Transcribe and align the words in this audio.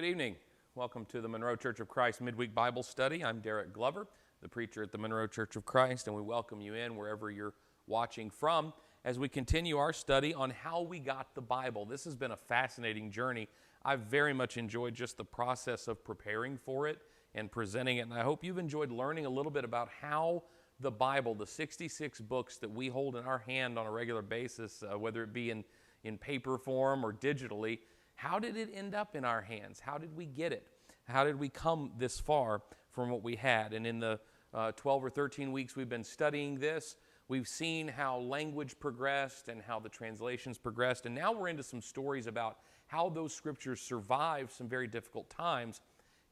Good 0.00 0.06
evening. 0.06 0.36
Welcome 0.76 1.04
to 1.10 1.20
the 1.20 1.28
Monroe 1.28 1.56
Church 1.56 1.78
of 1.78 1.86
Christ 1.86 2.22
Midweek 2.22 2.54
Bible 2.54 2.82
Study. 2.82 3.22
I'm 3.22 3.40
Derek 3.40 3.74
Glover, 3.74 4.06
the 4.40 4.48
preacher 4.48 4.82
at 4.82 4.92
the 4.92 4.96
Monroe 4.96 5.26
Church 5.26 5.56
of 5.56 5.66
Christ, 5.66 6.06
and 6.06 6.16
we 6.16 6.22
welcome 6.22 6.62
you 6.62 6.72
in 6.72 6.96
wherever 6.96 7.30
you're 7.30 7.52
watching 7.86 8.30
from 8.30 8.72
as 9.04 9.18
we 9.18 9.28
continue 9.28 9.76
our 9.76 9.92
study 9.92 10.32
on 10.32 10.48
how 10.48 10.80
we 10.80 11.00
got 11.00 11.34
the 11.34 11.42
Bible. 11.42 11.84
This 11.84 12.04
has 12.04 12.14
been 12.16 12.30
a 12.30 12.36
fascinating 12.38 13.10
journey. 13.10 13.46
I've 13.84 14.00
very 14.00 14.32
much 14.32 14.56
enjoyed 14.56 14.94
just 14.94 15.18
the 15.18 15.24
process 15.24 15.86
of 15.86 16.02
preparing 16.02 16.56
for 16.56 16.88
it 16.88 17.00
and 17.34 17.52
presenting 17.52 17.98
it, 17.98 18.06
and 18.06 18.14
I 18.14 18.22
hope 18.22 18.42
you've 18.42 18.56
enjoyed 18.56 18.90
learning 18.90 19.26
a 19.26 19.30
little 19.30 19.52
bit 19.52 19.64
about 19.64 19.90
how 20.00 20.44
the 20.80 20.90
Bible, 20.90 21.34
the 21.34 21.46
66 21.46 22.22
books 22.22 22.56
that 22.56 22.70
we 22.70 22.88
hold 22.88 23.16
in 23.16 23.24
our 23.24 23.40
hand 23.40 23.78
on 23.78 23.84
a 23.84 23.90
regular 23.90 24.22
basis, 24.22 24.82
uh, 24.82 24.98
whether 24.98 25.22
it 25.22 25.34
be 25.34 25.50
in, 25.50 25.62
in 26.04 26.16
paper 26.16 26.56
form 26.56 27.04
or 27.04 27.12
digitally, 27.12 27.80
how 28.20 28.38
did 28.38 28.56
it 28.56 28.70
end 28.74 28.94
up 28.94 29.16
in 29.16 29.24
our 29.24 29.40
hands? 29.40 29.80
How 29.80 29.98
did 29.98 30.14
we 30.14 30.26
get 30.26 30.52
it? 30.52 30.66
How 31.04 31.24
did 31.24 31.38
we 31.38 31.48
come 31.48 31.92
this 31.98 32.20
far 32.20 32.62
from 32.92 33.10
what 33.10 33.22
we 33.22 33.36
had? 33.36 33.72
And 33.72 33.86
in 33.86 34.00
the 34.00 34.20
uh, 34.52 34.72
12 34.72 35.04
or 35.04 35.10
13 35.10 35.52
weeks 35.52 35.76
we've 35.76 35.88
been 35.88 36.04
studying 36.04 36.58
this, 36.58 36.96
we've 37.28 37.48
seen 37.48 37.88
how 37.88 38.18
language 38.18 38.78
progressed 38.78 39.48
and 39.48 39.62
how 39.62 39.80
the 39.80 39.88
translations 39.88 40.58
progressed. 40.58 41.06
And 41.06 41.14
now 41.14 41.32
we're 41.32 41.48
into 41.48 41.62
some 41.62 41.80
stories 41.80 42.26
about 42.26 42.58
how 42.86 43.08
those 43.08 43.32
scriptures 43.32 43.80
survived 43.80 44.52
some 44.52 44.68
very 44.68 44.86
difficult 44.86 45.30
times 45.30 45.80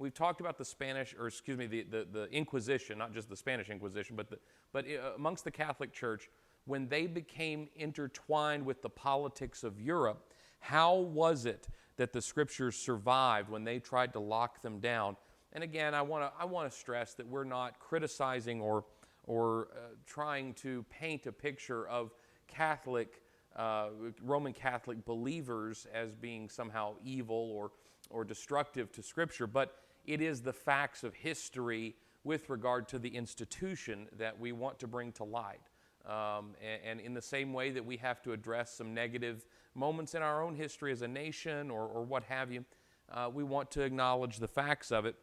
We've 0.00 0.14
talked 0.14 0.40
about 0.40 0.56
the 0.58 0.64
Spanish, 0.64 1.14
or 1.18 1.26
excuse 1.26 1.58
me, 1.58 1.66
the, 1.66 1.82
the, 1.82 2.06
the 2.10 2.28
Inquisition, 2.30 2.98
not 2.98 3.12
just 3.12 3.28
the 3.28 3.36
Spanish 3.36 3.68
Inquisition, 3.68 4.14
but, 4.14 4.30
the, 4.30 4.38
but 4.72 4.84
uh, 4.84 5.14
amongst 5.16 5.42
the 5.42 5.50
Catholic 5.50 5.92
Church, 5.92 6.30
when 6.66 6.88
they 6.88 7.08
became 7.08 7.68
intertwined 7.74 8.64
with 8.64 8.80
the 8.80 8.90
politics 8.90 9.64
of 9.64 9.80
Europe, 9.80 10.32
how 10.60 10.96
was 10.96 11.46
it 11.46 11.68
that 11.96 12.12
the 12.12 12.22
scriptures 12.22 12.76
survived 12.76 13.48
when 13.50 13.64
they 13.64 13.78
tried 13.78 14.12
to 14.12 14.20
lock 14.20 14.62
them 14.62 14.80
down? 14.80 15.16
And 15.52 15.64
again, 15.64 15.94
I 15.94 16.02
want 16.02 16.24
to 16.24 16.40
I 16.40 16.44
want 16.44 16.70
to 16.70 16.76
stress 16.76 17.14
that 17.14 17.26
we're 17.26 17.44
not 17.44 17.78
criticizing 17.78 18.60
or 18.60 18.84
or 19.24 19.68
uh, 19.72 19.94
trying 20.06 20.54
to 20.54 20.84
paint 20.90 21.26
a 21.26 21.32
picture 21.32 21.86
of 21.88 22.12
Catholic 22.46 23.22
uh, 23.56 23.88
Roman 24.22 24.52
Catholic 24.52 25.04
believers 25.04 25.86
as 25.92 26.14
being 26.14 26.48
somehow 26.48 26.94
evil 27.02 27.52
or 27.54 27.70
or 28.10 28.24
destructive 28.24 28.92
to 28.92 29.02
Scripture, 29.02 29.46
but 29.46 29.76
it 30.06 30.22
is 30.22 30.40
the 30.40 30.52
facts 30.52 31.04
of 31.04 31.14
history 31.14 31.94
with 32.24 32.48
regard 32.48 32.88
to 32.88 32.98
the 32.98 33.08
institution 33.08 34.08
that 34.18 34.38
we 34.38 34.52
want 34.52 34.78
to 34.78 34.86
bring 34.86 35.12
to 35.12 35.24
light. 35.24 35.60
Um, 36.06 36.54
and, 36.62 36.80
and, 36.84 37.00
in 37.00 37.12
the 37.12 37.20
same 37.20 37.52
way 37.52 37.70
that 37.70 37.84
we 37.84 37.98
have 37.98 38.22
to 38.22 38.32
address 38.32 38.72
some 38.72 38.94
negative 38.94 39.44
moments 39.78 40.14
in 40.14 40.22
our 40.22 40.42
own 40.42 40.54
history 40.54 40.92
as 40.92 41.02
a 41.02 41.08
nation 41.08 41.70
or, 41.70 41.86
or 41.86 42.02
what 42.02 42.24
have 42.24 42.50
you, 42.50 42.64
uh, 43.12 43.30
we 43.32 43.44
want 43.44 43.70
to 43.70 43.82
acknowledge 43.82 44.38
the 44.38 44.48
facts 44.48 44.90
of 44.90 45.06
it 45.06 45.14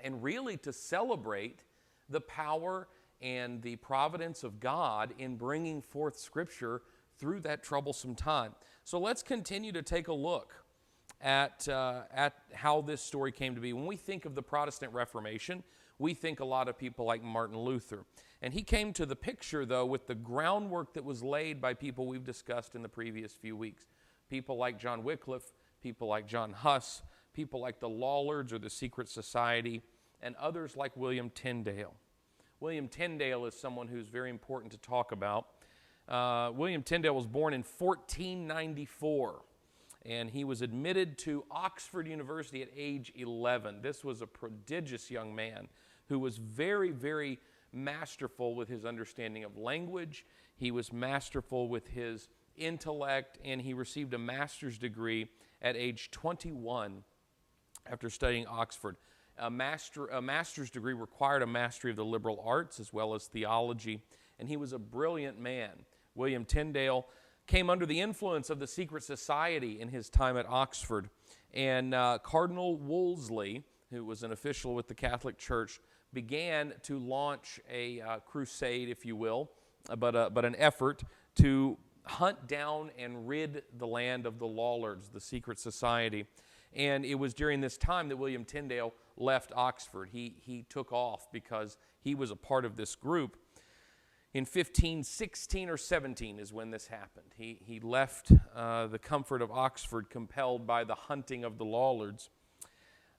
and 0.00 0.22
really 0.22 0.56
to 0.58 0.72
celebrate 0.72 1.60
the 2.08 2.20
power 2.20 2.88
and 3.20 3.60
the 3.62 3.76
providence 3.76 4.44
of 4.44 4.60
God 4.60 5.12
in 5.18 5.36
bringing 5.36 5.82
forth 5.82 6.18
Scripture 6.18 6.82
through 7.18 7.40
that 7.40 7.62
troublesome 7.62 8.14
time. 8.14 8.54
So 8.84 8.98
let's 8.98 9.22
continue 9.22 9.72
to 9.72 9.82
take 9.82 10.08
a 10.08 10.12
look 10.12 10.54
at, 11.20 11.68
uh, 11.68 12.02
at 12.12 12.34
how 12.52 12.80
this 12.80 13.00
story 13.00 13.30
came 13.30 13.54
to 13.54 13.60
be. 13.60 13.72
When 13.72 13.86
we 13.86 13.96
think 13.96 14.24
of 14.24 14.34
the 14.34 14.42
Protestant 14.42 14.92
Reformation, 14.92 15.62
we 16.02 16.12
think 16.14 16.40
a 16.40 16.44
lot 16.44 16.68
of 16.68 16.76
people 16.76 17.06
like 17.06 17.22
Martin 17.22 17.56
Luther. 17.56 18.04
And 18.42 18.52
he 18.52 18.62
came 18.62 18.92
to 18.94 19.06
the 19.06 19.14
picture, 19.14 19.64
though, 19.64 19.86
with 19.86 20.08
the 20.08 20.16
groundwork 20.16 20.94
that 20.94 21.04
was 21.04 21.22
laid 21.22 21.60
by 21.60 21.74
people 21.74 22.06
we've 22.06 22.24
discussed 22.24 22.74
in 22.74 22.82
the 22.82 22.88
previous 22.88 23.32
few 23.32 23.56
weeks. 23.56 23.84
People 24.28 24.56
like 24.56 24.78
John 24.78 25.04
Wycliffe, 25.04 25.52
people 25.80 26.08
like 26.08 26.26
John 26.26 26.52
Huss, 26.52 27.02
people 27.32 27.60
like 27.60 27.78
the 27.78 27.88
Lollards 27.88 28.52
or 28.52 28.58
the 28.58 28.68
Secret 28.68 29.08
Society, 29.08 29.80
and 30.20 30.34
others 30.36 30.76
like 30.76 30.96
William 30.96 31.30
Tyndale. 31.30 31.94
William 32.58 32.88
Tyndale 32.88 33.46
is 33.46 33.54
someone 33.54 33.86
who's 33.86 34.08
very 34.08 34.30
important 34.30 34.72
to 34.72 34.78
talk 34.78 35.12
about. 35.12 35.46
Uh, 36.08 36.50
William 36.52 36.82
Tyndale 36.82 37.14
was 37.14 37.26
born 37.26 37.54
in 37.54 37.62
1494 37.62 39.42
and 40.04 40.30
he 40.30 40.42
was 40.42 40.62
admitted 40.62 41.16
to 41.16 41.44
Oxford 41.50 42.08
University 42.08 42.60
at 42.60 42.68
age 42.76 43.12
11. 43.14 43.82
This 43.82 44.02
was 44.02 44.20
a 44.20 44.26
prodigious 44.26 45.10
young 45.10 45.34
man 45.34 45.68
who 46.08 46.18
was 46.18 46.36
very, 46.36 46.90
very 46.90 47.38
masterful 47.72 48.54
with 48.54 48.68
his 48.68 48.84
understanding 48.84 49.44
of 49.44 49.56
language. 49.56 50.26
He 50.56 50.70
was 50.70 50.92
masterful 50.92 51.68
with 51.68 51.88
his 51.88 52.28
intellect, 52.56 53.38
and 53.44 53.60
he 53.60 53.74
received 53.74 54.14
a 54.14 54.18
master's 54.18 54.78
degree 54.78 55.28
at 55.60 55.76
age 55.76 56.10
21 56.10 57.02
after 57.90 58.10
studying 58.10 58.46
Oxford. 58.46 58.96
A, 59.38 59.50
master, 59.50 60.06
a 60.08 60.20
master's 60.20 60.70
degree 60.70 60.92
required 60.92 61.42
a 61.42 61.46
mastery 61.46 61.90
of 61.90 61.96
the 61.96 62.04
liberal 62.04 62.42
arts 62.44 62.78
as 62.78 62.92
well 62.92 63.14
as 63.14 63.26
theology, 63.26 64.02
and 64.38 64.48
he 64.48 64.56
was 64.56 64.72
a 64.72 64.78
brilliant 64.78 65.38
man. 65.38 65.70
William 66.14 66.44
Tyndale 66.44 67.06
came 67.46 67.70
under 67.70 67.86
the 67.86 68.00
influence 68.00 68.50
of 68.50 68.58
the 68.58 68.66
secret 68.66 69.02
society 69.02 69.80
in 69.80 69.88
his 69.88 70.08
time 70.08 70.36
at 70.36 70.46
Oxford. 70.48 71.08
And 71.52 71.94
uh, 71.94 72.18
Cardinal 72.22 72.76
Wolsey, 72.76 73.64
who 73.90 74.04
was 74.04 74.22
an 74.22 74.32
official 74.32 74.74
with 74.74 74.88
the 74.88 74.94
Catholic 74.94 75.38
Church, 75.38 75.80
began 76.12 76.74
to 76.82 76.98
launch 76.98 77.60
a 77.70 78.00
uh, 78.00 78.18
crusade, 78.20 78.88
if 78.88 79.04
you 79.04 79.16
will, 79.16 79.50
uh, 79.88 79.96
but, 79.96 80.14
uh, 80.14 80.30
but 80.30 80.44
an 80.44 80.56
effort 80.56 81.02
to 81.36 81.78
hunt 82.04 82.46
down 82.46 82.90
and 82.98 83.28
rid 83.28 83.62
the 83.78 83.86
land 83.86 84.26
of 84.26 84.38
the 84.38 84.46
Lollards, 84.46 85.08
the 85.08 85.20
secret 85.20 85.58
society. 85.58 86.26
And 86.74 87.04
it 87.04 87.16
was 87.16 87.34
during 87.34 87.60
this 87.60 87.76
time 87.76 88.08
that 88.08 88.16
William 88.16 88.44
Tyndale 88.44 88.94
left 89.16 89.52
Oxford. 89.54 90.08
He, 90.10 90.36
he 90.40 90.64
took 90.68 90.92
off 90.92 91.30
because 91.32 91.76
he 92.00 92.14
was 92.14 92.30
a 92.30 92.36
part 92.36 92.64
of 92.64 92.76
this 92.76 92.94
group 92.94 93.36
in 94.34 94.44
1516 94.44 95.68
or 95.68 95.76
17 95.76 96.38
is 96.38 96.52
when 96.52 96.70
this 96.70 96.86
happened. 96.86 97.26
He, 97.36 97.58
he 97.62 97.80
left 97.80 98.32
uh, 98.54 98.86
the 98.86 98.98
comfort 98.98 99.42
of 99.42 99.50
Oxford 99.50 100.08
compelled 100.08 100.66
by 100.66 100.84
the 100.84 100.94
hunting 100.94 101.44
of 101.44 101.58
the 101.58 101.66
Lollards. 101.66 102.30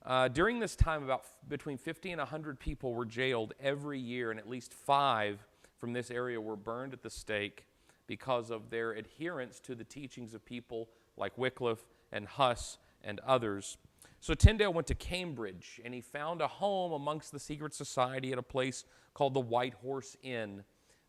Uh, 0.06 0.28
during 0.28 0.60
this 0.60 0.76
time, 0.76 1.04
about 1.04 1.22
f- 1.22 1.34
between 1.48 1.78
50 1.78 2.12
and 2.12 2.20
100 2.20 2.60
people 2.60 2.94
were 2.94 3.06
jailed 3.06 3.54
every 3.60 4.00
year, 4.00 4.32
and 4.32 4.40
at 4.40 4.50
least 4.50 4.74
five 4.74 5.46
from 5.78 5.94
this 5.94 6.12
area 6.12 6.40
were 6.40 6.58
burned 6.58 6.94
at 6.94 7.02
the 7.02 7.10
stake 7.10 7.66
because 8.06 8.50
of 8.50 8.70
their 8.70 8.92
adherence 8.92 9.60
to 9.62 9.76
the 9.76 9.84
teachings 9.84 10.34
of 10.34 10.44
people 10.44 10.90
like 11.16 11.38
Wycliffe 11.38 11.86
and 12.12 12.28
Huss 12.28 12.78
and 13.02 13.22
others. 13.22 13.78
So 14.20 14.34
Tyndale 14.34 14.74
went 14.74 14.88
to 14.88 14.96
Cambridge, 14.96 15.80
and 15.86 15.94
he 15.94 16.02
found 16.02 16.42
a 16.42 16.48
home 16.48 16.92
amongst 16.92 17.32
the 17.32 17.40
secret 17.40 17.74
society 17.74 18.32
at 18.34 18.38
a 18.38 18.44
place 18.44 18.84
called 19.14 19.34
the 19.34 19.40
White 19.42 19.74
Horse 19.76 20.18
Inn. 20.22 20.64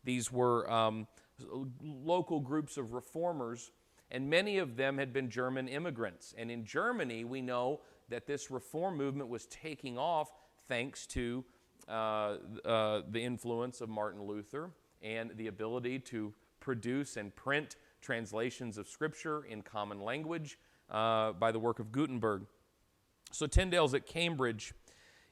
These 0.05 0.31
were 0.31 0.69
um, 0.71 1.07
local 1.81 2.39
groups 2.39 2.77
of 2.77 2.93
reformers, 2.93 3.71
and 4.11 4.29
many 4.29 4.57
of 4.57 4.77
them 4.77 4.97
had 4.97 5.11
been 5.11 5.29
German 5.29 5.67
immigrants. 5.67 6.33
And 6.37 6.49
in 6.49 6.63
Germany, 6.63 7.25
we 7.25 7.41
know 7.41 7.81
that 8.09 8.27
this 8.27 8.51
reform 8.51 8.97
movement 8.97 9.29
was 9.29 9.45
taking 9.47 9.97
off 9.97 10.29
thanks 10.67 11.05
to 11.07 11.43
uh, 11.87 12.37
uh, 12.63 13.01
the 13.09 13.21
influence 13.21 13.81
of 13.81 13.89
Martin 13.89 14.23
Luther 14.23 14.71
and 15.01 15.31
the 15.35 15.47
ability 15.47 15.99
to 15.99 16.33
produce 16.59 17.17
and 17.17 17.35
print 17.35 17.75
translations 18.01 18.77
of 18.77 18.87
Scripture 18.87 19.45
in 19.45 19.61
common 19.61 20.01
language 20.01 20.57
uh, 20.89 21.31
by 21.33 21.51
the 21.51 21.59
work 21.59 21.79
of 21.79 21.91
Gutenberg. 21.91 22.45
So 23.31 23.45
Tyndale's 23.47 23.93
at 23.93 24.05
Cambridge 24.05 24.73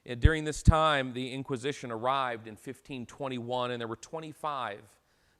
and 0.06 0.20
during 0.20 0.44
this 0.44 0.62
time, 0.62 1.14
the 1.14 1.32
Inquisition 1.32 1.90
arrived 1.90 2.46
in 2.46 2.54
1521, 2.54 3.70
and 3.70 3.80
there 3.80 3.88
were 3.88 3.96
25 3.96 4.82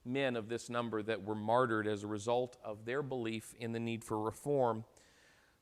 men 0.07 0.37
of 0.37 0.49
this 0.49 0.71
number 0.71 1.03
that 1.03 1.23
were 1.23 1.35
martyred 1.35 1.87
as 1.87 2.03
a 2.03 2.07
result 2.07 2.57
of 2.65 2.85
their 2.87 3.03
belief 3.03 3.55
in 3.61 3.73
the 3.73 3.81
need 3.81 4.03
for 4.05 4.19
reform. 4.19 4.85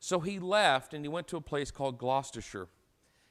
So 0.04 0.18
he 0.18 0.40
left 0.40 0.94
and 0.94 1.04
he 1.04 1.08
went 1.08 1.28
to 1.28 1.36
a 1.36 1.40
place 1.40 1.70
called 1.70 1.96
Gloucestershire. 1.96 2.66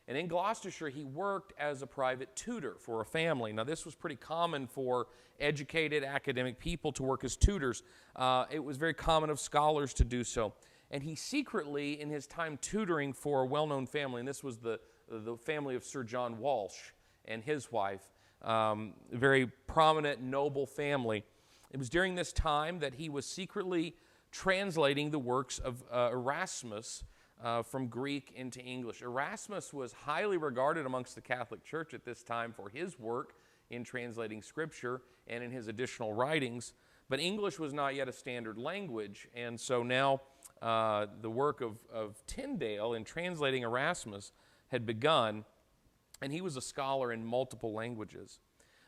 And 0.08 0.18
in 0.18 0.30
Gloucestershire, 0.30 0.88
he 0.88 1.04
worked 1.04 1.52
as 1.60 1.82
a 1.82 1.86
private 1.86 2.34
tutor 2.34 2.76
for 2.80 3.02
a 3.02 3.06
family. 3.06 3.52
Now, 3.52 3.66
this 3.66 3.86
was 3.86 3.94
pretty 3.94 4.16
common 4.16 4.68
for 4.68 5.08
educated 5.38 6.02
academic 6.06 6.60
people 6.60 6.94
to 6.94 7.04
work 7.04 7.26
as 7.26 7.36
tutors. 7.36 7.84
Uh, 8.16 8.46
it 8.50 8.64
was 8.64 8.78
very 8.78 8.94
common 8.94 9.30
of 9.30 9.38
scholars 9.38 9.94
to 9.96 10.06
do 10.06 10.24
so. 10.24 10.54
And 10.92 11.04
he 11.04 11.14
secretly, 11.14 12.00
in 12.00 12.10
his 12.10 12.26
time 12.26 12.58
tutoring 12.62 13.12
for 13.12 13.42
a 13.42 13.46
well 13.46 13.68
known 13.68 13.86
family, 13.86 14.22
and 14.22 14.28
this 14.28 14.42
was 14.42 14.56
the 14.56 14.80
the 15.10 15.36
family 15.36 15.76
of 15.76 15.84
Sir 15.84 16.06
John 16.06 16.40
Walsh 16.40 16.92
and 17.26 17.44
his 17.44 17.70
wife, 17.70 18.10
um, 18.44 18.94
a 19.12 19.18
very 19.18 19.48
prominent, 19.68 20.22
noble 20.22 20.66
family. 20.66 21.26
It 21.70 21.78
was 21.78 21.90
during 21.90 22.16
this 22.16 22.32
time 22.32 22.80
that 22.80 22.94
he 22.94 23.10
was 23.10 23.26
secretly 23.26 23.96
translating 24.32 25.12
the 25.12 25.20
works 25.20 25.60
of 25.60 25.84
uh, 25.92 26.10
Erasmus 26.12 27.04
uh, 27.44 27.64
from 27.64 27.88
Greek 27.88 28.32
into 28.36 28.60
English. 28.62 29.02
Erasmus 29.02 29.74
was 29.74 29.94
highly 29.94 30.38
regarded 30.38 30.86
amongst 30.86 31.16
the 31.16 31.22
Catholic 31.22 31.64
Church 31.64 31.94
at 31.94 32.06
this 32.06 32.24
time 32.24 32.54
for 32.54 32.70
his 32.70 33.00
work 33.00 33.34
in 33.70 33.84
translating 33.84 34.42
Scripture 34.42 35.02
and 35.28 35.44
in 35.44 35.52
his 35.52 35.68
additional 35.68 36.14
writings, 36.14 36.74
but 37.10 37.20
English 37.20 37.60
was 37.60 37.74
not 37.74 37.96
yet 37.96 38.08
a 38.08 38.12
standard 38.12 38.58
language, 38.58 39.28
and 39.36 39.60
so 39.60 39.84
now 39.84 40.22
uh, 40.62 41.08
the 41.22 41.30
work 41.30 41.62
of, 41.62 41.78
of 41.92 42.24
Tyndale 42.28 42.94
in 42.94 43.04
translating 43.04 43.64
Erasmus 43.64 44.32
had 44.68 44.86
begun, 44.86 45.44
and 46.22 46.32
he 46.32 46.42
was 46.42 46.56
a 46.58 46.62
scholar 46.62 47.12
in 47.12 47.26
multiple 47.26 47.74
languages. 47.74 48.40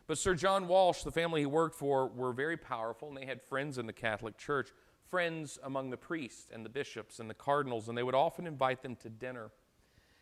But 0.05 0.17
Sir 0.17 0.35
John 0.35 0.67
Walsh, 0.67 1.03
the 1.03 1.11
family 1.11 1.41
he 1.41 1.45
worked 1.45 1.75
for, 1.75 2.07
were 2.07 2.33
very 2.33 2.57
powerful, 2.57 3.07
and 3.07 3.17
they 3.17 3.25
had 3.25 3.41
friends 3.41 3.77
in 3.77 3.87
the 3.87 3.93
Catholic 3.93 4.37
Church, 4.37 4.71
friends 5.13 5.59
among 5.61 5.91
the 5.91 5.97
priests 5.97 6.49
and 6.51 6.65
the 6.65 6.69
bishops 6.69 7.19
and 7.19 7.29
the 7.29 7.35
cardinals, 7.35 7.87
and 7.87 7.95
they 7.95 8.01
would 8.01 8.15
often 8.15 8.47
invite 8.47 8.81
them 8.81 8.95
to 8.95 9.09
dinner. 9.09 9.51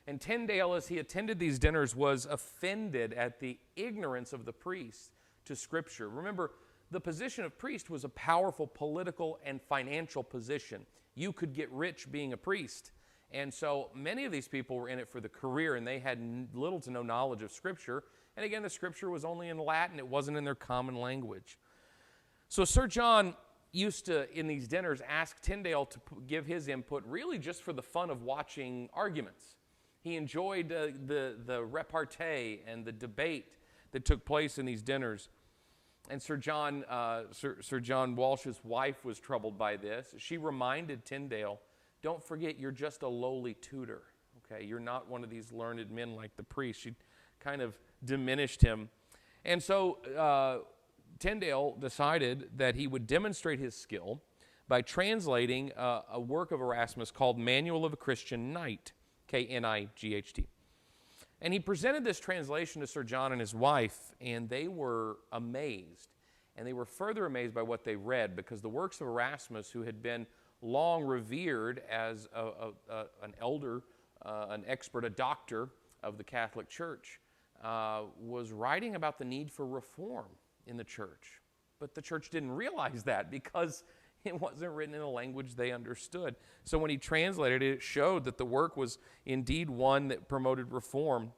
And 0.06 0.20
Tyndale, 0.20 0.74
as 0.74 0.90
he 0.90 0.98
attended 0.98 1.40
these 1.40 1.60
dinners, 1.60 1.96
was 1.96 2.26
offended 2.26 3.14
at 3.14 3.40
the 3.40 3.58
ignorance 3.78 4.34
of 4.34 4.44
the 4.44 4.52
priests 4.52 5.12
to 5.46 5.56
Scripture. 5.56 6.10
Remember, 6.10 6.52
the 6.92 7.00
position 7.00 7.46
of 7.46 7.58
priest 7.58 7.90
was 7.90 8.04
a 8.04 8.10
powerful 8.10 8.68
political 8.68 9.40
and 9.46 9.62
financial 9.62 10.24
position. 10.24 10.86
You 11.16 11.32
could 11.32 11.54
get 11.54 11.72
rich 11.72 12.12
being 12.12 12.34
a 12.34 12.38
priest. 12.38 12.92
And 13.32 13.54
so 13.54 13.92
many 13.96 14.26
of 14.26 14.34
these 14.34 14.50
people 14.50 14.76
were 14.76 14.90
in 14.90 15.00
it 15.00 15.08
for 15.08 15.22
the 15.22 15.30
career, 15.30 15.76
and 15.76 15.88
they 15.88 16.00
had 16.00 16.50
little 16.54 16.82
to 16.82 16.92
no 16.92 17.02
knowledge 17.02 17.44
of 17.44 17.54
Scripture. 17.54 18.04
And 18.36 18.46
again, 18.46 18.62
the 18.62 18.70
Scripture 18.70 19.10
was 19.10 19.24
only 19.24 19.48
in 19.48 19.58
Latin, 19.58 20.00
it 20.00 20.08
wasn't 20.10 20.36
in 20.36 20.44
their 20.44 20.54
common 20.54 20.96
language. 20.96 21.58
So 22.50 22.66
Sir 22.66 22.88
John 22.88 23.36
used 23.71 24.06
to, 24.07 24.29
in 24.38 24.47
these 24.47 24.68
dinners, 24.68 25.01
ask 25.07 25.41
Tyndale 25.41 25.85
to 25.85 26.00
give 26.27 26.45
his 26.45 26.68
input 26.68 27.03
really 27.06 27.38
just 27.38 27.63
for 27.63 27.73
the 27.73 27.81
fun 27.81 28.09
of 28.09 28.23
watching 28.23 28.89
arguments. 28.94 29.56
He 30.01 30.15
enjoyed 30.15 30.71
uh, 30.71 30.88
the, 31.06 31.35
the 31.45 31.63
repartee 31.63 32.62
and 32.68 32.83
the 32.83 32.91
debate 32.91 33.45
that 33.91 34.03
took 34.03 34.25
place 34.25 34.57
in 34.57 34.65
these 34.65 34.81
dinners. 34.81 35.29
And 36.09 36.21
Sir 36.21 36.38
John, 36.38 36.83
uh, 36.89 37.23
Sir, 37.31 37.57
Sir 37.62 37.79
John 37.79 38.15
Walsh's 38.15 38.59
wife 38.63 39.06
was 39.06 39.19
troubled 39.19 39.57
by 39.57 39.77
this. 39.77 40.13
She 40.18 40.38
reminded 40.38 41.06
Tyndale, 41.06 41.59
don't 42.01 42.23
forget 42.23 42.59
you're 42.59 42.71
just 42.71 43.03
a 43.03 43.07
lowly 43.07 43.53
tutor. 43.53 44.01
Okay, 44.51 44.65
you're 44.65 44.79
not 44.79 45.09
one 45.09 45.23
of 45.23 45.29
these 45.29 45.51
learned 45.51 45.89
men 45.91 46.15
like 46.15 46.35
the 46.35 46.44
priest. 46.44 46.81
She 46.81 46.95
kind 47.39 47.62
of 47.62 47.77
diminished 48.03 48.62
him. 48.62 48.89
And 49.45 49.62
so 49.62 49.97
uh, 50.18 50.65
Tyndale 51.21 51.77
decided 51.79 52.50
that 52.57 52.75
he 52.75 52.88
would 52.88 53.07
demonstrate 53.07 53.59
his 53.59 53.75
skill 53.75 54.21
by 54.68 54.81
translating 54.81 55.71
uh, 55.73 56.01
a 56.12 56.19
work 56.19 56.51
of 56.51 56.59
Erasmus 56.59 57.12
called 57.12 57.38
Manual 57.38 57.85
of 57.85 57.94
a 57.94 57.97
Christian 57.97 58.51
Knight. 58.51 58.91
K 59.31 59.45
N 59.45 59.63
I 59.63 59.88
G 59.95 60.13
H 60.13 60.33
T. 60.33 60.47
And 61.41 61.53
he 61.53 61.59
presented 61.59 62.03
this 62.03 62.19
translation 62.19 62.81
to 62.81 62.88
Sir 62.88 63.03
John 63.03 63.31
and 63.31 63.39
his 63.39 63.56
wife, 63.56 64.13
and 64.19 64.50
they 64.50 64.68
were 64.68 65.19
amazed. 65.31 66.09
And 66.57 66.68
they 66.68 66.73
were 66.73 66.85
further 66.85 67.25
amazed 67.25 67.53
by 67.53 67.62
what 67.62 67.85
they 67.85 67.95
read 67.95 68.35
because 68.35 68.62
the 68.62 68.69
works 68.69 69.00
of 69.00 69.07
Erasmus, 69.07 69.71
who 69.71 69.83
had 69.83 70.03
been 70.03 70.27
long 70.62 71.03
revered 71.06 71.81
as 71.89 72.27
a, 72.35 72.41
a, 72.41 72.71
a, 72.89 73.06
an 73.23 73.33
elder, 73.39 73.83
uh, 74.23 74.47
an 74.50 74.63
expert, 74.68 75.06
a 75.06 75.09
doctor 75.09 75.69
of 76.03 76.18
the 76.18 76.23
Catholic 76.23 76.68
Church, 76.68 77.19
uh, 77.63 78.01
was 78.19 78.51
writing 78.51 78.95
about 78.95 79.18
the 79.18 79.25
need 79.25 79.50
for 79.50 79.65
reform 79.65 80.27
in 80.71 80.77
the 80.77 80.83
church. 80.83 81.41
But 81.79 81.94
the 81.94 82.01
church 82.01 82.31
didn't 82.31 82.51
realize 82.51 83.03
that 83.03 83.29
because 83.29 83.83
It 84.25 84.39
wasn't 84.39 84.73
written 84.73 84.94
in 84.94 85.01
a 85.01 85.09
language 85.09 85.56
they 85.56 85.71
understood. 85.71 86.35
So 86.63 86.77
when 86.77 86.91
he 86.91 86.97
translated 86.97 87.63
it, 87.63 87.73
it 87.73 87.81
showed 87.81 88.25
that 88.25 88.38
the 88.38 88.45
work 88.45 88.77
was 88.77 89.00
indeed 89.25 89.69
one 89.69 90.09
that 90.09 90.27
promoted 90.27 90.71
reform. 90.71 91.31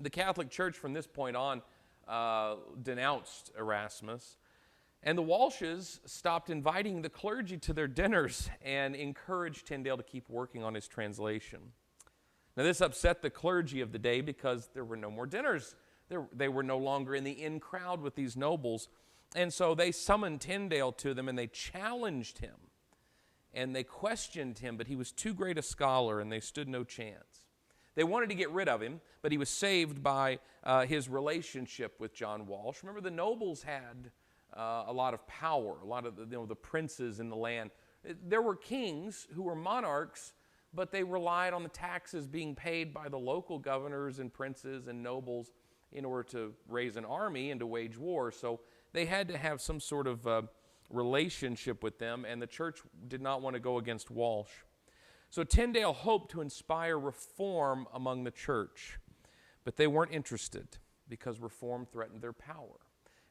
The 0.00 0.10
Catholic 0.10 0.50
Church, 0.50 0.76
from 0.76 0.92
this 0.92 1.06
point 1.06 1.36
on, 1.36 1.62
uh, 2.06 2.56
denounced 2.82 3.52
Erasmus. 3.58 4.36
And 5.02 5.16
the 5.16 5.22
Walshes 5.22 6.00
stopped 6.04 6.50
inviting 6.50 7.02
the 7.02 7.08
clergy 7.08 7.56
to 7.58 7.72
their 7.72 7.88
dinners 7.88 8.50
and 8.62 8.94
encouraged 8.94 9.66
Tyndale 9.66 9.96
to 9.96 10.02
keep 10.02 10.28
working 10.28 10.62
on 10.62 10.74
his 10.74 10.86
translation. 10.86 11.60
Now, 12.56 12.62
this 12.62 12.82
upset 12.82 13.22
the 13.22 13.30
clergy 13.30 13.80
of 13.80 13.92
the 13.92 13.98
day 13.98 14.20
because 14.20 14.68
there 14.74 14.84
were 14.84 14.96
no 14.96 15.10
more 15.10 15.26
dinners. 15.26 15.74
They 16.32 16.48
were 16.48 16.62
no 16.62 16.78
longer 16.78 17.14
in 17.14 17.24
the 17.24 17.42
in 17.42 17.60
crowd 17.60 18.00
with 18.00 18.14
these 18.14 18.36
nobles. 18.36 18.88
And 19.34 19.52
so 19.52 19.74
they 19.74 19.92
summoned 19.92 20.40
Tyndale 20.40 20.92
to 20.92 21.14
them 21.14 21.28
and 21.28 21.38
they 21.38 21.46
challenged 21.46 22.38
him 22.38 22.56
and 23.54 23.74
they 23.74 23.84
questioned 23.84 24.58
him, 24.58 24.76
but 24.76 24.86
he 24.86 24.96
was 24.96 25.12
too 25.12 25.34
great 25.34 25.58
a 25.58 25.62
scholar 25.62 26.20
and 26.20 26.30
they 26.30 26.40
stood 26.40 26.68
no 26.68 26.84
chance. 26.84 27.46
They 27.94 28.04
wanted 28.04 28.30
to 28.30 28.34
get 28.34 28.50
rid 28.50 28.68
of 28.68 28.80
him, 28.80 29.00
but 29.20 29.32
he 29.32 29.38
was 29.38 29.50
saved 29.50 30.02
by 30.02 30.38
uh, 30.64 30.86
his 30.86 31.08
relationship 31.08 32.00
with 32.00 32.14
John 32.14 32.46
Walsh. 32.46 32.82
Remember, 32.82 33.02
the 33.02 33.10
nobles 33.10 33.62
had 33.62 34.10
uh, 34.56 34.84
a 34.86 34.92
lot 34.92 35.12
of 35.12 35.26
power, 35.26 35.76
a 35.82 35.86
lot 35.86 36.06
of 36.06 36.16
the, 36.16 36.22
you 36.22 36.38
know, 36.38 36.46
the 36.46 36.56
princes 36.56 37.20
in 37.20 37.28
the 37.28 37.36
land. 37.36 37.70
There 38.26 38.40
were 38.40 38.56
kings 38.56 39.26
who 39.34 39.42
were 39.42 39.54
monarchs, 39.54 40.32
but 40.72 40.90
they 40.90 41.04
relied 41.04 41.52
on 41.52 41.62
the 41.62 41.68
taxes 41.68 42.26
being 42.26 42.54
paid 42.54 42.94
by 42.94 43.08
the 43.08 43.18
local 43.18 43.58
governors 43.58 44.18
and 44.18 44.32
princes 44.32 44.88
and 44.88 45.02
nobles 45.02 45.52
in 45.92 46.04
order 46.04 46.22
to 46.30 46.54
raise 46.68 46.96
an 46.96 47.04
army 47.04 47.50
and 47.50 47.60
to 47.60 47.66
wage 47.66 47.96
war. 47.96 48.30
So 48.30 48.60
they 48.92 49.06
had 49.06 49.28
to 49.28 49.38
have 49.38 49.60
some 49.60 49.80
sort 49.80 50.06
of 50.06 50.26
uh, 50.26 50.42
relationship 50.90 51.82
with 51.82 51.98
them, 51.98 52.24
and 52.24 52.40
the 52.40 52.46
church 52.46 52.80
did 53.08 53.22
not 53.22 53.42
want 53.42 53.54
to 53.54 53.60
go 53.60 53.78
against 53.78 54.10
Walsh. 54.10 54.50
So 55.30 55.44
Tyndale 55.44 55.92
hoped 55.92 56.30
to 56.32 56.40
inspire 56.40 56.98
reform 56.98 57.86
among 57.94 58.24
the 58.24 58.30
church, 58.30 58.98
but 59.64 59.76
they 59.76 59.86
weren't 59.86 60.12
interested 60.12 60.76
because 61.08 61.40
reform 61.40 61.86
threatened 61.90 62.20
their 62.20 62.34
power. 62.34 62.80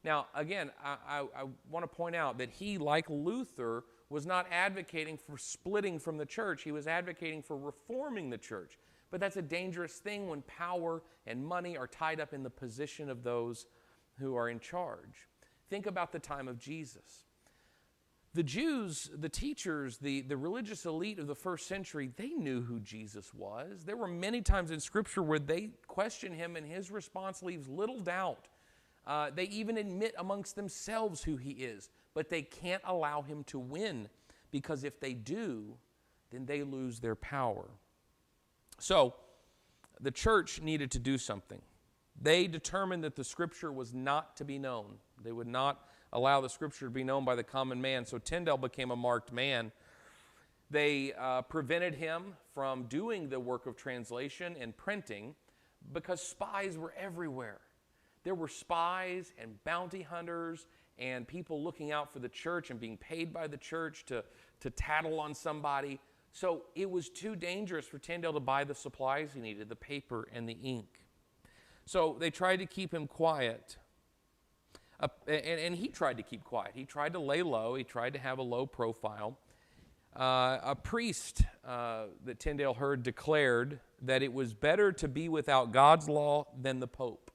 Now, 0.04 0.28
again, 0.34 0.72
I, 0.84 0.98
I, 1.08 1.20
I 1.20 1.44
want 1.70 1.84
to 1.84 1.88
point 1.88 2.16
out 2.16 2.40
that 2.40 2.50
he, 2.50 2.80
like 2.80 3.08
Luther, 3.10 3.84
was 4.10 4.26
not 4.26 4.48
advocating 4.52 5.18
for 5.18 5.38
splitting 5.38 6.00
from 6.00 6.18
the 6.18 6.26
church. 6.26 6.64
He 6.64 6.72
was 6.72 6.88
advocating 6.88 7.44
for 7.44 7.56
reforming 7.56 8.30
the 8.32 8.38
church. 8.38 8.80
But 9.12 9.20
that's 9.20 9.38
a 9.38 9.42
dangerous 9.42 9.94
thing 9.94 10.30
when 10.30 10.42
power 10.44 11.04
and 11.28 11.46
money 11.46 11.78
are 11.78 11.88
tied 11.88 12.20
up 12.20 12.34
in 12.34 12.44
the 12.44 12.50
position 12.50 13.10
of 13.10 13.24
those 13.24 13.68
who 14.18 14.36
are 14.36 14.50
in 14.50 14.60
charge. 14.60 15.28
Think 15.70 15.86
about 15.86 16.12
the 16.12 16.20
time 16.20 16.48
of 16.48 16.58
Jesus. 16.58 17.26
The 18.34 18.44
Jews, 18.44 19.10
the 19.14 19.28
teachers, 19.28 19.98
the, 19.98 20.22
the 20.22 20.38
religious 20.38 20.86
elite 20.86 21.20
of 21.20 21.28
the 21.28 21.36
first 21.36 21.68
century, 21.68 22.12
they 22.16 22.30
knew 22.30 22.62
who 22.62 22.80
Jesus 22.80 23.34
was. 23.34 23.84
There 23.84 23.98
were 23.98 24.08
many 24.08 24.42
times 24.42 24.72
in 24.72 24.80
Scripture 24.80 25.22
where 25.22 25.40
they 25.40 25.72
question 25.88 26.34
him, 26.34 26.56
and 26.56 26.66
his 26.66 26.92
response 26.92 27.44
leaves 27.44 27.68
little 27.68 28.00
doubt. 28.00 28.48
Uh, 29.06 29.32
they 29.36 29.46
even 29.46 29.78
admit 29.78 30.16
amongst 30.18 30.56
themselves 30.56 31.24
who 31.24 31.36
he 31.36 31.52
is, 31.52 31.90
but 32.14 32.30
they 32.30 32.42
can't 32.42 32.82
allow 32.86 33.22
him 33.22 33.44
to 33.46 33.60
win 33.60 34.08
because 34.52 34.86
if 34.86 35.00
they 35.02 35.14
do, 35.14 35.76
then 36.32 36.46
they 36.46 36.64
lose 36.64 37.00
their 37.00 37.16
power. 37.16 37.66
So, 38.82 39.14
the 40.00 40.10
church 40.10 40.60
needed 40.60 40.90
to 40.92 41.00
do 41.00 41.20
something. 41.20 41.62
They 42.20 42.48
determined 42.48 43.04
that 43.04 43.16
the 43.16 43.24
scripture 43.24 43.72
was 43.72 43.94
not 43.94 44.36
to 44.38 44.44
be 44.44 44.58
known. 44.58 44.96
They 45.24 45.32
would 45.32 45.48
not 45.48 45.88
allow 46.12 46.42
the 46.42 46.50
scripture 46.50 46.88
to 46.88 46.92
be 46.92 47.04
known 47.04 47.24
by 47.24 47.36
the 47.36 47.44
common 47.44 47.80
man. 47.80 48.06
So 48.06 48.18
Tyndale 48.18 48.58
became 48.58 48.90
a 48.90 48.96
marked 48.96 49.32
man. 49.32 49.72
They 50.72 51.14
uh, 51.14 51.44
prevented 51.44 51.94
him 51.94 52.34
from 52.56 52.84
doing 52.86 53.30
the 53.30 53.40
work 53.40 53.68
of 53.68 53.76
translation 53.76 54.56
and 54.60 54.76
printing 54.76 55.36
because 55.94 56.22
spies 56.22 56.76
were 56.76 56.94
everywhere. 56.98 57.60
There 58.24 58.36
were 58.36 58.48
spies 58.48 59.32
and 59.40 59.64
bounty 59.64 60.02
hunters 60.02 60.66
and 60.98 61.28
people 61.28 61.64
looking 61.64 61.92
out 61.92 62.12
for 62.12 62.20
the 62.20 62.30
church 62.30 62.72
and 62.72 62.80
being 62.80 62.98
paid 62.98 63.32
by 63.32 63.48
the 63.48 63.58
church 63.58 64.06
to, 64.06 64.24
to 64.62 64.70
tattle 64.72 65.20
on 65.20 65.36
somebody. 65.36 66.00
So 66.32 66.64
it 66.76 66.90
was 66.90 67.10
too 67.10 67.36
dangerous 67.36 67.86
for 67.86 68.00
Tyndale 68.00 68.34
to 68.34 68.40
buy 68.40 68.64
the 68.64 68.76
supplies 68.76 69.32
he 69.34 69.42
needed 69.42 69.70
the 69.70 69.76
paper 69.76 70.28
and 70.34 70.48
the 70.48 70.58
ink. 70.64 71.02
So 71.86 72.16
they 72.20 72.30
tried 72.30 72.58
to 72.58 72.66
keep 72.66 72.94
him 72.94 73.08
quiet. 73.08 73.78
Uh, 75.00 75.08
and, 75.28 75.60
and, 75.60 75.76
he 75.76 75.88
tried 75.88 76.18
to 76.18 76.24
keep 76.24 76.44
quiet. 76.44 76.72
He 76.76 76.86
tried 76.86 77.14
to 77.14 77.20
lay 77.20 77.42
low, 77.42 77.76
he 77.76 77.84
tried 77.84 78.14
to 78.14 78.20
have 78.20 78.38
a 78.38 78.44
low 78.44 78.66
profile. 78.66 79.38
Uh, 80.16 80.60
a 80.64 80.76
priest 80.76 81.44
uh, 81.66 82.04
that 82.26 82.40
Tyndale 82.40 82.74
heard 82.74 83.02
declared 83.02 83.80
that 84.02 84.22
it 84.22 84.32
was 84.32 84.54
better 84.54 84.92
to 84.92 85.08
be 85.08 85.30
without 85.30 85.72
God's 85.72 86.08
law 86.10 86.46
than 86.62 86.80
the 86.80 86.88
Pope. 86.88 87.32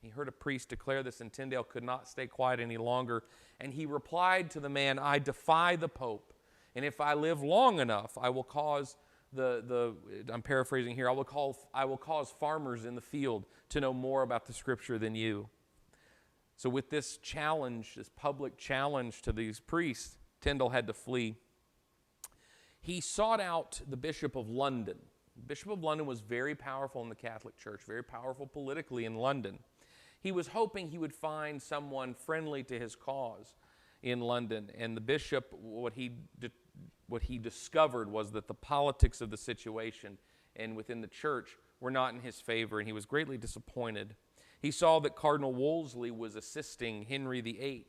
He 0.00 0.08
heard 0.08 0.28
a 0.28 0.32
priest 0.32 0.68
declare 0.68 1.02
this, 1.02 1.20
and 1.20 1.32
Tyndale 1.32 1.64
could 1.64 1.82
not 1.82 2.08
stay 2.08 2.26
quiet 2.26 2.60
any 2.60 2.76
longer. 2.76 3.24
And 3.60 3.72
he 3.72 3.86
replied 3.86 4.50
to 4.52 4.60
the 4.60 4.68
man, 4.68 4.98
I 4.98 5.18
defy 5.18 5.76
the 5.76 5.88
Pope, 5.88 6.32
and 6.74 6.84
if 6.84 7.00
I 7.00 7.14
live 7.14 7.42
long 7.42 7.80
enough, 7.80 8.16
I 8.20 8.30
will 8.30 8.44
cause 8.44 8.96
the, 9.32 9.62
the 9.66 10.32
I'm 10.32 10.42
paraphrasing 10.42 10.94
here, 10.94 11.08
I 11.08 11.12
will, 11.12 11.24
call, 11.24 11.56
I 11.72 11.84
will 11.84 11.96
cause 11.96 12.34
farmers 12.38 12.84
in 12.84 12.94
the 12.94 13.00
field 13.00 13.46
to 13.70 13.80
know 13.80 13.92
more 13.92 14.22
about 14.22 14.46
the 14.46 14.52
scripture 14.52 14.98
than 14.98 15.14
you. 15.14 15.48
So, 16.56 16.68
with 16.68 16.90
this 16.90 17.16
challenge, 17.16 17.94
this 17.94 18.10
public 18.14 18.58
challenge 18.58 19.22
to 19.22 19.32
these 19.32 19.60
priests, 19.60 20.18
Tyndale 20.40 20.70
had 20.70 20.86
to 20.88 20.92
flee. 20.92 21.36
He 22.80 23.00
sought 23.00 23.40
out 23.40 23.80
the 23.88 23.96
Bishop 23.96 24.36
of 24.36 24.48
London. 24.48 24.98
The 25.36 25.42
Bishop 25.42 25.70
of 25.70 25.82
London 25.82 26.06
was 26.06 26.20
very 26.20 26.54
powerful 26.54 27.02
in 27.02 27.08
the 27.08 27.14
Catholic 27.14 27.56
Church, 27.56 27.82
very 27.86 28.04
powerful 28.04 28.46
politically 28.46 29.04
in 29.04 29.16
London. 29.16 29.58
He 30.20 30.32
was 30.32 30.48
hoping 30.48 30.88
he 30.88 30.98
would 30.98 31.14
find 31.14 31.62
someone 31.62 32.14
friendly 32.14 32.62
to 32.64 32.78
his 32.78 32.94
cause 32.94 33.54
in 34.02 34.20
London. 34.20 34.70
And 34.76 34.96
the 34.96 35.00
bishop, 35.00 35.52
what 35.52 35.94
he 35.94 36.10
de- 36.38 36.50
what 37.10 37.24
he 37.24 37.38
discovered 37.38 38.10
was 38.10 38.32
that 38.32 38.46
the 38.48 38.54
politics 38.54 39.20
of 39.20 39.30
the 39.30 39.36
situation 39.36 40.16
and 40.56 40.76
within 40.76 41.00
the 41.00 41.08
church 41.08 41.56
were 41.80 41.90
not 41.90 42.14
in 42.14 42.20
his 42.20 42.40
favor, 42.40 42.78
and 42.78 42.86
he 42.86 42.92
was 42.92 43.06
greatly 43.06 43.36
disappointed. 43.36 44.14
He 44.60 44.70
saw 44.70 45.00
that 45.00 45.16
Cardinal 45.16 45.52
Wolsey 45.52 46.10
was 46.10 46.36
assisting 46.36 47.04
Henry 47.04 47.40
VIII 47.40 47.86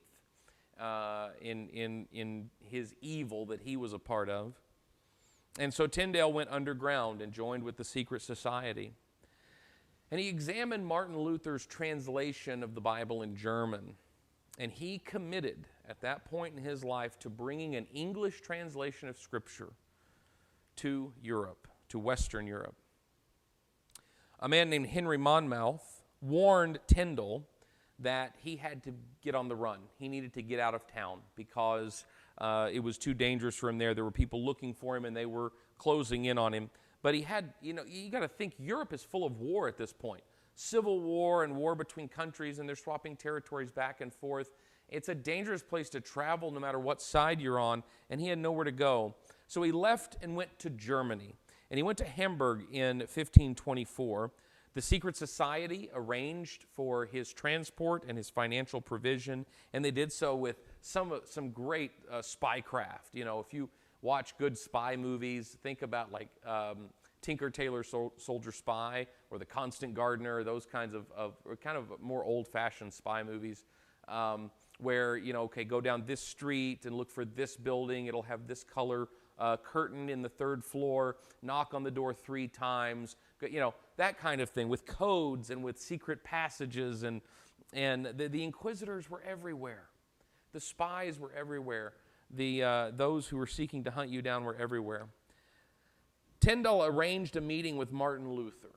uh, 0.80 1.30
in, 1.42 1.70
in, 1.70 2.08
in 2.12 2.50
his 2.60 2.96
evil 3.02 3.46
that 3.48 3.62
he 3.62 3.78
was 3.78 3.94
a 3.94 4.00
part 4.00 4.30
of. 4.30 4.60
And 5.60 5.74
so 5.74 5.86
Tyndale 5.86 6.32
went 6.32 6.50
underground 6.50 7.22
and 7.22 7.34
joined 7.34 7.64
with 7.64 7.78
the 7.78 7.84
secret 7.84 8.22
society. 8.22 8.94
And 10.10 10.20
he 10.20 10.30
examined 10.30 10.86
Martin 10.86 11.18
Luther's 11.18 11.66
translation 11.66 12.64
of 12.64 12.74
the 12.74 12.82
Bible 12.82 13.22
in 13.22 13.36
German. 13.36 13.96
And 14.58 14.72
he 14.72 15.00
committed 15.00 15.68
at 15.92 16.00
that 16.00 16.24
point 16.24 16.58
in 16.58 16.64
his 16.64 16.86
life 16.86 17.20
to 17.20 17.30
bringing 17.30 17.76
an 17.76 17.86
English 17.94 18.40
translation 18.40 19.10
of 19.10 19.18
Scripture 19.18 19.74
to 20.78 21.12
Europe, 21.22 21.68
to 21.90 22.00
Western 22.00 22.48
Europe. 22.48 22.78
A 24.40 24.48
man 24.48 24.70
named 24.70 24.88
Henry 24.88 25.18
Monmouth 25.18 26.02
warned 26.22 26.80
Tyndale 26.88 27.46
that 28.00 28.36
he 28.38 28.56
had 28.56 28.82
to 28.84 28.94
get 29.22 29.36
on 29.36 29.50
the 29.50 29.56
run. 29.56 29.80
He 30.00 30.08
needed 30.08 30.34
to 30.36 30.42
get 30.42 30.62
out 30.62 30.74
of 30.74 30.88
town 30.88 31.20
because 31.36 32.06
uh, 32.38 32.70
it 32.72 32.80
was 32.80 32.98
too 32.98 33.14
dangerous 33.14 33.58
for 33.58 33.68
him 33.68 33.78
there. 33.78 33.94
There 33.94 34.06
were 34.06 34.12
people 34.12 34.46
looking 34.46 34.74
for 34.74 34.96
him 34.96 35.04
and 35.04 35.16
they 35.16 35.26
were 35.26 35.52
closing 35.78 36.24
in 36.24 36.38
on 36.38 36.54
him. 36.54 36.70
But 37.02 37.16
he 37.16 37.22
had, 37.22 37.54
you 37.62 37.74
know, 37.74 37.84
you 37.86 38.10
got 38.10 38.22
to 38.22 38.30
think 38.30 38.54
Europe 38.58 38.94
is 38.94 39.04
full 39.04 39.26
of 39.26 39.40
war 39.40 39.68
at 39.68 39.78
this 39.78 39.92
point 39.92 40.24
civil 40.54 41.02
war 41.02 41.44
and 41.44 41.56
war 41.56 41.76
between 41.76 42.08
countries, 42.08 42.60
and 42.60 42.68
they're 42.68 42.76
swapping 42.76 43.16
territories 43.16 43.72
back 43.72 44.02
and 44.02 44.14
forth. 44.14 44.52
It's 44.92 45.10
a 45.10 45.16
dangerous 45.16 45.64
place 45.64 45.90
to 45.90 46.02
travel 46.02 46.52
no 46.52 46.60
matter 46.60 46.80
what 46.80 47.02
side 47.02 47.40
you're 47.40 47.60
on, 47.60 47.84
and 48.10 48.20
he 48.20 48.28
had 48.28 48.38
nowhere 48.38 48.66
to 48.66 48.72
go. 48.72 49.16
So 49.48 49.64
he 49.64 49.72
left 49.72 50.18
and 50.22 50.36
went 50.36 50.60
to 50.60 50.70
Germany. 50.70 51.34
And 51.70 51.78
he 51.78 51.84
went 51.84 51.98
to 52.00 52.06
Hamburg 52.06 52.66
in 52.72 52.98
1524. 53.00 54.32
The 54.74 54.82
secret 54.82 55.18
society 55.18 55.90
arranged 55.94 56.66
for 56.76 57.06
his 57.06 57.34
transport 57.34 58.04
and 58.08 58.18
his 58.18 58.30
financial 58.30 58.80
provision, 58.80 59.46
and 59.74 59.84
they 59.84 59.92
did 59.92 60.12
so 60.12 60.36
with 60.36 60.62
some, 60.82 61.20
some 61.26 61.52
great 61.52 61.92
uh, 62.10 62.20
spycraft. 62.20 63.14
You 63.14 63.26
know, 63.26 63.40
if 63.40 63.54
you 63.54 63.70
watch 64.02 64.38
good 64.38 64.58
spy 64.58 64.96
movies, 64.96 65.58
think 65.64 65.82
about 65.82 66.12
like 66.12 66.30
um, 66.46 66.90
Tinker 67.22 67.50
Tailor 67.50 67.84
Sol- 67.84 68.14
Soldier 68.18 68.52
Spy 68.52 69.08
or 69.30 69.38
The 69.38 69.46
Constant 69.46 69.94
Gardener, 69.94 70.44
those 70.44 70.66
kinds 70.66 70.94
of, 70.94 71.06
of 71.16 71.36
kind 71.62 71.78
of 71.78 72.00
more 72.02 72.24
old 72.24 72.48
fashioned 72.48 72.94
spy 72.94 73.24
movies. 73.24 73.66
Um, 74.08 74.52
where, 74.82 75.18
you 75.18 75.34
know, 75.34 75.44
okay, 75.44 75.64
go 75.64 75.80
down 75.82 76.04
this 76.06 76.22
street 76.22 76.86
and 76.86 76.96
look 76.96 77.12
for 77.12 77.26
this 77.26 77.56
building, 77.56 78.08
it'll 78.08 78.22
have 78.24 78.48
this 78.48 78.64
color 78.64 79.08
uh, 79.40 79.58
curtain 79.58 80.10
in 80.10 80.22
the 80.22 80.30
third 80.30 80.64
floor, 80.64 81.18
knock 81.42 81.74
on 81.74 81.84
the 81.84 81.92
door 81.92 82.14
three 82.14 82.48
times, 82.48 83.16
you 83.42 83.60
know, 83.60 83.74
that 83.98 84.18
kind 84.18 84.42
of 84.42 84.50
thing 84.50 84.70
with 84.70 84.86
codes 84.86 85.50
and 85.50 85.64
with 85.64 85.80
secret 85.80 86.24
passages. 86.24 87.04
And, 87.04 87.22
and 87.74 88.06
the, 88.06 88.28
the 88.28 88.44
inquisitors 88.44 89.10
were 89.10 89.22
everywhere, 89.28 89.86
the 90.54 90.60
spies 90.60 91.20
were 91.20 91.32
everywhere, 91.38 91.94
the, 92.30 92.64
uh, 92.64 92.92
those 92.96 93.28
who 93.28 93.38
were 93.38 93.48
seeking 93.48 93.84
to 93.86 93.92
hunt 93.92 94.10
you 94.10 94.22
down 94.22 94.44
were 94.44 94.56
everywhere. 94.56 95.08
Tyndale 96.40 96.86
arranged 96.86 97.36
a 97.36 97.42
meeting 97.42 97.78
with 97.78 97.92
Martin 97.92 98.32
Luther 98.34 98.72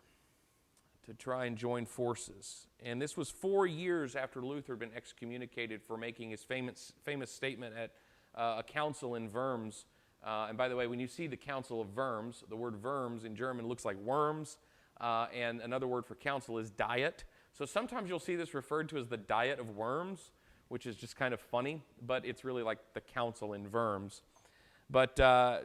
to 1.06 1.14
try 1.14 1.46
and 1.46 1.56
join 1.56 1.86
forces. 1.86 2.66
And 2.82 3.00
this 3.00 3.16
was 3.16 3.30
four 3.30 3.66
years 3.66 4.16
after 4.16 4.42
Luther 4.42 4.72
had 4.72 4.80
been 4.80 4.94
excommunicated 4.96 5.82
for 5.82 5.96
making 5.96 6.30
his 6.30 6.42
famous, 6.42 6.92
famous 7.04 7.30
statement 7.30 7.74
at 7.76 7.92
uh, 8.34 8.56
a 8.58 8.62
council 8.62 9.14
in 9.14 9.30
Worms. 9.32 9.86
Uh, 10.24 10.46
and 10.48 10.56
by 10.56 10.68
the 10.68 10.76
way, 10.76 10.86
when 10.86 10.98
you 10.98 11.06
see 11.06 11.26
the 11.26 11.36
Council 11.36 11.80
of 11.80 11.94
Worms, 11.94 12.44
the 12.48 12.56
word 12.56 12.82
Worms 12.82 13.24
in 13.24 13.36
German 13.36 13.68
looks 13.68 13.84
like 13.84 13.96
worms, 13.98 14.56
uh, 15.00 15.26
and 15.34 15.60
another 15.60 15.86
word 15.86 16.06
for 16.06 16.14
council 16.14 16.58
is 16.58 16.70
diet. 16.70 17.24
So 17.52 17.64
sometimes 17.64 18.08
you'll 18.08 18.18
see 18.18 18.36
this 18.36 18.54
referred 18.54 18.88
to 18.90 18.98
as 18.98 19.08
the 19.08 19.16
Diet 19.16 19.60
of 19.60 19.76
Worms, 19.76 20.30
which 20.68 20.86
is 20.86 20.96
just 20.96 21.16
kind 21.16 21.34
of 21.34 21.40
funny, 21.40 21.82
but 22.02 22.24
it's 22.24 22.44
really 22.44 22.62
like 22.62 22.78
the 22.94 23.00
Council 23.00 23.52
in 23.52 23.70
Worms. 23.70 24.22
But 24.88 25.18
uh, 25.20 25.60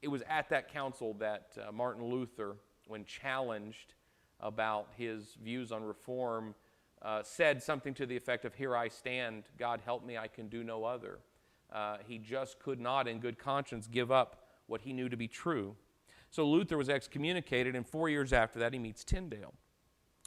it 0.00 0.08
was 0.08 0.22
at 0.28 0.48
that 0.50 0.72
council 0.72 1.14
that 1.14 1.56
uh, 1.60 1.72
Martin 1.72 2.04
Luther, 2.04 2.56
when 2.88 3.04
challenged 3.04 3.94
about 4.40 4.88
his 4.96 5.36
views 5.42 5.72
on 5.72 5.82
reform, 5.82 6.54
uh, 7.02 7.22
said 7.22 7.62
something 7.62 7.94
to 7.94 8.06
the 8.06 8.16
effect 8.16 8.44
of, 8.44 8.54
Here 8.54 8.76
I 8.76 8.88
stand, 8.88 9.44
God 9.58 9.80
help 9.84 10.04
me, 10.04 10.16
I 10.16 10.28
can 10.28 10.48
do 10.48 10.64
no 10.64 10.84
other. 10.84 11.18
Uh, 11.72 11.98
he 12.06 12.18
just 12.18 12.58
could 12.58 12.80
not, 12.80 13.06
in 13.06 13.18
good 13.18 13.38
conscience, 13.38 13.86
give 13.86 14.10
up 14.10 14.44
what 14.66 14.80
he 14.80 14.92
knew 14.92 15.08
to 15.08 15.16
be 15.16 15.28
true. 15.28 15.76
So 16.30 16.44
Luther 16.44 16.76
was 16.76 16.88
excommunicated, 16.88 17.76
and 17.76 17.86
four 17.86 18.08
years 18.08 18.32
after 18.32 18.58
that, 18.58 18.72
he 18.72 18.78
meets 18.78 19.04
Tyndale. 19.04 19.54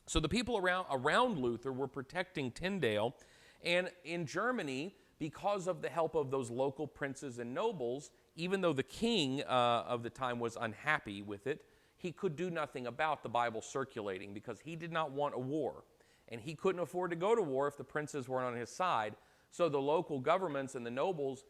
So 0.08 0.20
the 0.20 0.30
people 0.30 0.58
around, 0.58 0.86
around 0.92 1.40
Luther 1.40 1.72
were 1.72 1.88
protecting 1.88 2.52
Tyndale, 2.52 3.16
and 3.64 3.90
in 4.04 4.26
Germany, 4.26 4.96
because 5.20 5.68
of 5.68 5.82
the 5.82 5.90
help 5.90 6.16
of 6.16 6.32
those 6.32 6.50
local 6.50 6.88
princes 6.88 7.38
and 7.38 7.54
nobles, 7.54 8.10
even 8.36 8.62
though 8.62 8.74
the 8.74 8.84
king 8.84 9.44
uh, 9.44 9.84
of 9.88 10.02
the 10.02 10.10
time 10.10 10.40
was 10.40 10.58
unhappy 10.60 11.22
with 11.22 11.46
it, 11.46 11.64
he 12.02 12.12
could 12.12 12.36
do 12.36 12.50
nothing 12.50 12.88
about 12.88 13.22
the 13.22 13.30
Bible 13.30 13.62
circulating 13.62 14.34
because 14.34 14.60
he 14.60 14.76
did 14.76 14.92
not 14.92 15.12
want 15.12 15.36
a 15.36 15.40
war. 15.40 15.84
And 16.30 16.42
he 16.42 16.56
couldn't 16.56 16.82
afford 16.82 17.12
to 17.12 17.16
go 17.16 17.36
to 17.36 17.42
war 17.42 17.68
if 17.68 17.78
the 17.78 17.84
princes 17.84 18.28
weren't 18.28 18.48
on 18.48 18.56
his 18.56 18.72
side. 18.72 19.16
So 19.52 19.70
the 19.70 19.82
local 19.82 20.20
governments 20.20 20.74
and 20.74 20.84
the 20.86 20.92
nobles 20.92 21.44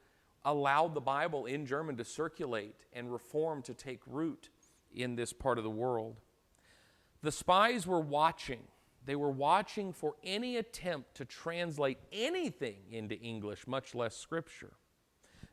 allowed 0.44 0.94
the 0.94 1.02
Bible 1.02 1.46
in 1.46 1.66
German 1.66 1.96
to 1.98 2.04
circulate 2.04 2.86
and 2.92 3.14
reform 3.14 3.62
to 3.62 3.74
take 3.74 4.02
root 4.06 4.50
in 4.94 5.16
this 5.16 5.32
part 5.32 5.58
of 5.58 5.64
the 5.64 5.70
world. 5.70 6.18
The 7.22 7.32
spies 7.32 7.88
were 7.88 8.02
watching. 8.02 8.64
They 9.06 9.16
were 9.16 9.32
watching 9.32 9.94
for 9.94 10.16
any 10.22 10.58
attempt 10.58 11.16
to 11.16 11.26
translate 11.26 12.00
anything 12.12 12.80
into 12.92 13.16
English, 13.16 13.68
much 13.68 13.96
less 13.96 14.18
Scripture. 14.18 14.74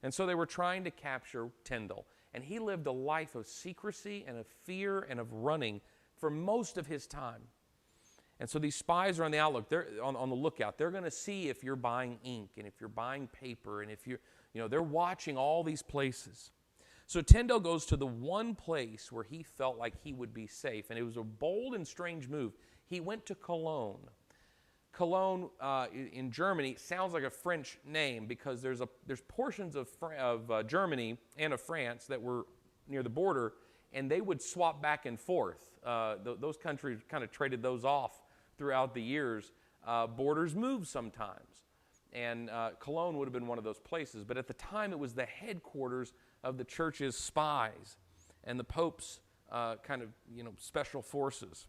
And 0.02 0.12
so 0.12 0.26
they 0.26 0.35
were 0.35 0.47
trying 0.47 0.85
to 0.85 0.90
capture 0.90 1.50
Tyndale. 1.64 2.07
And 2.35 2.45
he 2.45 2.59
lived 2.59 2.87
a 2.87 2.93
life 2.93 3.35
of 3.35 3.47
secrecy 3.47 4.25
and 4.27 4.37
of 4.37 4.47
fear 4.65 5.01
and 5.09 5.19
of 5.19 5.33
running 5.33 5.81
for 6.19 6.31
most 6.31 6.79
of 6.79 6.87
his 6.87 7.07
time. 7.07 7.43
And 8.41 8.49
so 8.49 8.59
these 8.59 8.77
spies 8.77 9.19
are 9.19 9.25
on 9.25 9.31
the 9.31 9.39
outlook. 9.39 9.69
They're 9.69 9.89
on, 10.03 10.15
on 10.15 10.29
the 10.29 10.37
lookout. 10.37 10.79
They're 10.79 10.91
going 10.91 11.05
to 11.05 11.11
see 11.11 11.49
if 11.49 11.65
you're 11.65 11.77
buying 11.77 12.19
ink 12.23 12.51
and 12.57 12.67
if 12.67 12.75
you're 12.81 12.89
buying 12.89 13.27
paper 13.29 13.83
and 13.83 13.91
if 13.91 14.07
you're, 14.07 14.21
you 14.53 14.61
know, 14.61 14.69
they're 14.69 14.83
watching 14.83 15.37
all 15.37 15.65
these 15.65 15.83
places. 15.83 16.53
So 17.07 17.21
Tyndale 17.21 17.59
goes 17.59 17.87
to 17.87 17.97
the 17.97 18.07
one 18.07 18.55
place 18.55 19.11
where 19.11 19.25
he 19.25 19.43
felt 19.43 19.79
like 19.79 19.95
he 20.05 20.13
would 20.13 20.33
be 20.33 20.47
safe. 20.47 20.91
And 20.91 20.99
it 20.99 21.03
was 21.03 21.17
a 21.17 21.23
bold 21.23 21.75
and 21.75 21.87
strange 21.87 22.29
move. 22.29 22.53
He 22.87 23.01
went 23.01 23.27
to 23.27 23.35
Cologne. 23.35 24.09
Cologne 24.99 25.49
uh, 25.61 25.87
in 26.12 26.28
Germany 26.33 26.75
sounds 26.76 27.12
like 27.14 27.23
a 27.23 27.31
French 27.31 27.78
name 27.87 28.26
because 28.26 28.61
there's, 28.61 28.81
a, 28.81 28.88
there's 29.07 29.21
portions 29.21 29.76
of, 29.76 29.88
of 30.19 30.50
uh, 30.50 30.64
Germany 30.64 31.17
and 31.37 31.52
of 31.52 31.61
France 31.61 32.07
that 32.07 32.21
were 32.21 32.47
near 32.88 33.05
the 33.05 33.09
border, 33.09 33.52
and 33.93 34.11
they 34.11 34.21
would 34.21 34.43
swap 34.43 34.83
back 34.83 35.07
and 35.07 35.21
forth. 35.21 35.71
Uh, 35.87 36.17
th- 36.25 36.38
those 36.40 36.57
countries 36.57 36.99
kind 37.09 37.23
of 37.23 37.31
traded 37.31 37.62
those 37.62 37.85
off 37.85 38.25
throughout 38.57 38.93
the 38.93 39.00
years. 39.00 39.52
Uh, 39.87 40.09
borders 40.09 40.57
move 40.57 40.88
sometimes, 40.88 41.62
and 42.12 42.50
uh, 42.50 42.71
Cologne 42.81 43.17
would 43.19 43.26
have 43.26 43.33
been 43.33 43.47
one 43.47 43.57
of 43.57 43.62
those 43.62 43.78
places. 43.78 44.25
But 44.25 44.37
at 44.37 44.49
the 44.49 44.55
time, 44.55 44.90
it 44.90 44.99
was 44.99 45.14
the 45.14 45.26
headquarters 45.26 46.12
of 46.43 46.59
the 46.59 46.64
church's 46.64 47.17
spies 47.17 47.99
and 48.43 48.59
the 48.59 48.64
Pope's 48.64 49.21
uh, 49.52 49.76
kind 49.76 50.02
of 50.02 50.09
you 50.28 50.43
know 50.43 50.55
special 50.59 51.02
forces. 51.02 51.69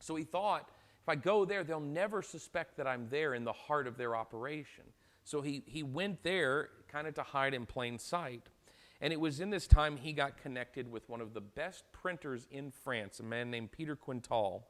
So 0.00 0.16
he 0.16 0.24
thought 0.24 0.68
if 1.02 1.08
I 1.08 1.14
go 1.14 1.44
there, 1.44 1.64
they'll 1.64 1.80
never 1.80 2.22
suspect 2.22 2.76
that 2.76 2.86
I'm 2.86 3.08
there 3.08 3.34
in 3.34 3.44
the 3.44 3.52
heart 3.52 3.86
of 3.86 3.96
their 3.96 4.14
operation. 4.14 4.84
So 5.24 5.40
he, 5.40 5.62
he 5.66 5.82
went 5.82 6.22
there 6.22 6.70
kind 6.88 7.06
of 7.06 7.14
to 7.14 7.22
hide 7.22 7.54
in 7.54 7.66
plain 7.66 7.98
sight. 7.98 8.48
And 9.00 9.12
it 9.12 9.20
was 9.20 9.40
in 9.40 9.48
this 9.48 9.66
time 9.66 9.96
he 9.96 10.12
got 10.12 10.36
connected 10.36 10.90
with 10.90 11.08
one 11.08 11.20
of 11.20 11.32
the 11.32 11.40
best 11.40 11.84
printers 11.92 12.46
in 12.50 12.70
France, 12.70 13.20
a 13.20 13.22
man 13.22 13.50
named 13.50 13.72
Peter 13.72 13.96
Quintal. 13.96 14.66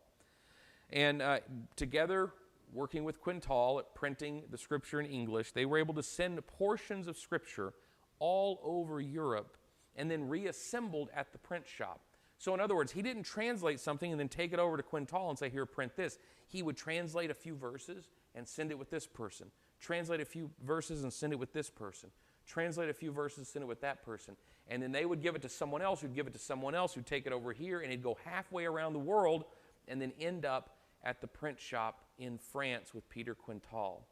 And 0.90 1.20
uh, 1.20 1.40
together, 1.75 2.32
working 2.72 3.02
with 3.02 3.20
Quintal 3.20 3.80
at 3.80 3.94
printing 3.94 4.44
the 4.50 4.58
scripture 4.58 5.00
in 5.00 5.06
English, 5.06 5.52
they 5.52 5.66
were 5.66 5.78
able 5.78 5.94
to 5.94 6.02
send 6.02 6.44
portions 6.46 7.08
of 7.08 7.16
scripture 7.16 7.72
all 8.20 8.60
over 8.62 9.00
Europe 9.00 9.56
and 9.96 10.08
then 10.08 10.28
reassembled 10.28 11.10
at 11.14 11.32
the 11.32 11.38
print 11.38 11.66
shop. 11.66 12.00
So, 12.40 12.54
in 12.54 12.61
other 12.61 12.75
words, 12.75 12.90
he 12.90 13.02
didn't 13.02 13.25
translate 13.25 13.80
something 13.80 14.11
and 14.11 14.18
then 14.18 14.30
take 14.30 14.54
it 14.54 14.59
over 14.59 14.78
to 14.78 14.82
Quintal 14.82 15.28
and 15.28 15.38
say, 15.38 15.50
Here, 15.50 15.66
print 15.66 15.94
this. 15.94 16.18
He 16.49 16.62
would 16.62 16.75
translate 16.76 17.30
a 17.30 17.35
few 17.35 17.54
verses 17.54 18.09
and 18.35 18.49
send 18.49 18.70
it 18.70 18.78
with 18.78 18.90
this 18.90 19.06
person, 19.06 19.49
translate 19.78 20.20
a 20.20 20.25
few 20.25 20.50
verses 20.64 21.02
and 21.02 21.12
send 21.12 21.35
it 21.35 21.38
with 21.38 21.52
this 21.52 21.68
person, 21.68 22.09
translate 22.47 22.88
a 22.88 22.94
few 22.94 23.12
verses, 23.12 23.47
send 23.47 23.62
it 23.62 23.66
with 23.66 23.82
that 23.82 24.02
person. 24.02 24.37
And 24.68 24.82
then 24.82 24.90
they 24.90 25.04
would 25.04 25.20
give 25.20 25.35
it 25.35 25.42
to 25.42 25.50
someone 25.50 25.82
else 25.82 26.00
who'd 26.00 26.14
give 26.14 26.26
it 26.26 26.32
to 26.32 26.38
someone 26.38 26.75
else 26.75 26.94
who'd 26.94 27.04
take 27.04 27.26
it 27.26 27.32
over 27.32 27.52
here, 27.52 27.80
and 27.80 27.90
he'd 27.90 28.02
go 28.02 28.16
halfway 28.25 28.64
around 28.64 28.94
the 28.94 28.99
world 28.99 29.44
and 29.87 30.00
then 30.00 30.12
end 30.18 30.47
up 30.47 30.78
at 31.04 31.20
the 31.20 31.26
print 31.26 31.61
shop 31.61 32.04
in 32.18 32.38
France 32.38 32.94
with 32.94 33.06
Peter 33.11 33.35
Quintal. 33.35 34.06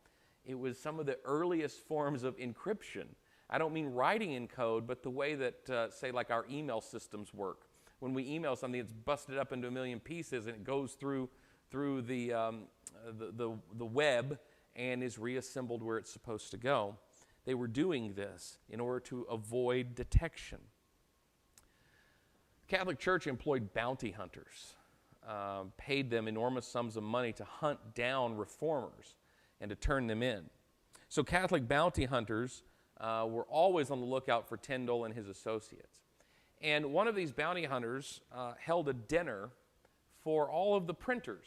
It 0.44 0.58
was 0.58 0.78
some 0.78 1.00
of 1.00 1.06
the 1.06 1.18
earliest 1.24 1.80
forms 1.86 2.24
of 2.24 2.36
encryption 2.36 3.06
I 3.50 3.56
don't 3.56 3.72
mean 3.72 3.86
writing 3.86 4.32
in 4.32 4.46
code, 4.46 4.86
but 4.86 5.02
the 5.02 5.10
way 5.10 5.34
that, 5.34 5.70
uh, 5.70 5.90
say, 5.90 6.10
like 6.10 6.30
our 6.30 6.44
email 6.50 6.80
systems 6.80 7.32
work. 7.32 7.67
When 8.00 8.14
we 8.14 8.28
email 8.28 8.54
something, 8.56 8.80
it's 8.80 8.92
busted 8.92 9.38
up 9.38 9.52
into 9.52 9.68
a 9.68 9.70
million 9.70 10.00
pieces 10.00 10.46
and 10.46 10.54
it 10.54 10.64
goes 10.64 10.92
through, 10.92 11.28
through 11.70 12.02
the, 12.02 12.32
um, 12.32 12.62
the, 13.18 13.32
the, 13.32 13.58
the 13.76 13.84
web 13.84 14.38
and 14.76 15.02
is 15.02 15.18
reassembled 15.18 15.82
where 15.82 15.98
it's 15.98 16.12
supposed 16.12 16.50
to 16.52 16.56
go. 16.56 16.96
They 17.44 17.54
were 17.54 17.66
doing 17.66 18.14
this 18.14 18.58
in 18.68 18.78
order 18.78 19.00
to 19.00 19.22
avoid 19.22 19.94
detection. 19.94 20.58
The 22.68 22.76
Catholic 22.76 22.98
Church 22.98 23.26
employed 23.26 23.72
bounty 23.72 24.12
hunters, 24.12 24.74
uh, 25.26 25.64
paid 25.76 26.10
them 26.10 26.28
enormous 26.28 26.66
sums 26.66 26.96
of 26.96 27.02
money 27.02 27.32
to 27.32 27.44
hunt 27.44 27.94
down 27.94 28.36
reformers 28.36 29.16
and 29.60 29.70
to 29.70 29.76
turn 29.76 30.06
them 30.06 30.22
in. 30.22 30.44
So, 31.08 31.24
Catholic 31.24 31.66
bounty 31.66 32.04
hunters 32.04 32.62
uh, 33.00 33.26
were 33.28 33.44
always 33.44 33.90
on 33.90 34.00
the 34.00 34.06
lookout 34.06 34.48
for 34.48 34.56
Tyndale 34.58 35.04
and 35.04 35.14
his 35.14 35.26
associates. 35.26 36.00
And 36.60 36.92
one 36.92 37.06
of 37.06 37.14
these 37.14 37.32
bounty 37.32 37.64
hunters 37.64 38.20
uh, 38.34 38.52
held 38.58 38.88
a 38.88 38.92
dinner 38.92 39.50
for 40.24 40.50
all 40.50 40.76
of 40.76 40.86
the 40.86 40.94
printers 40.94 41.46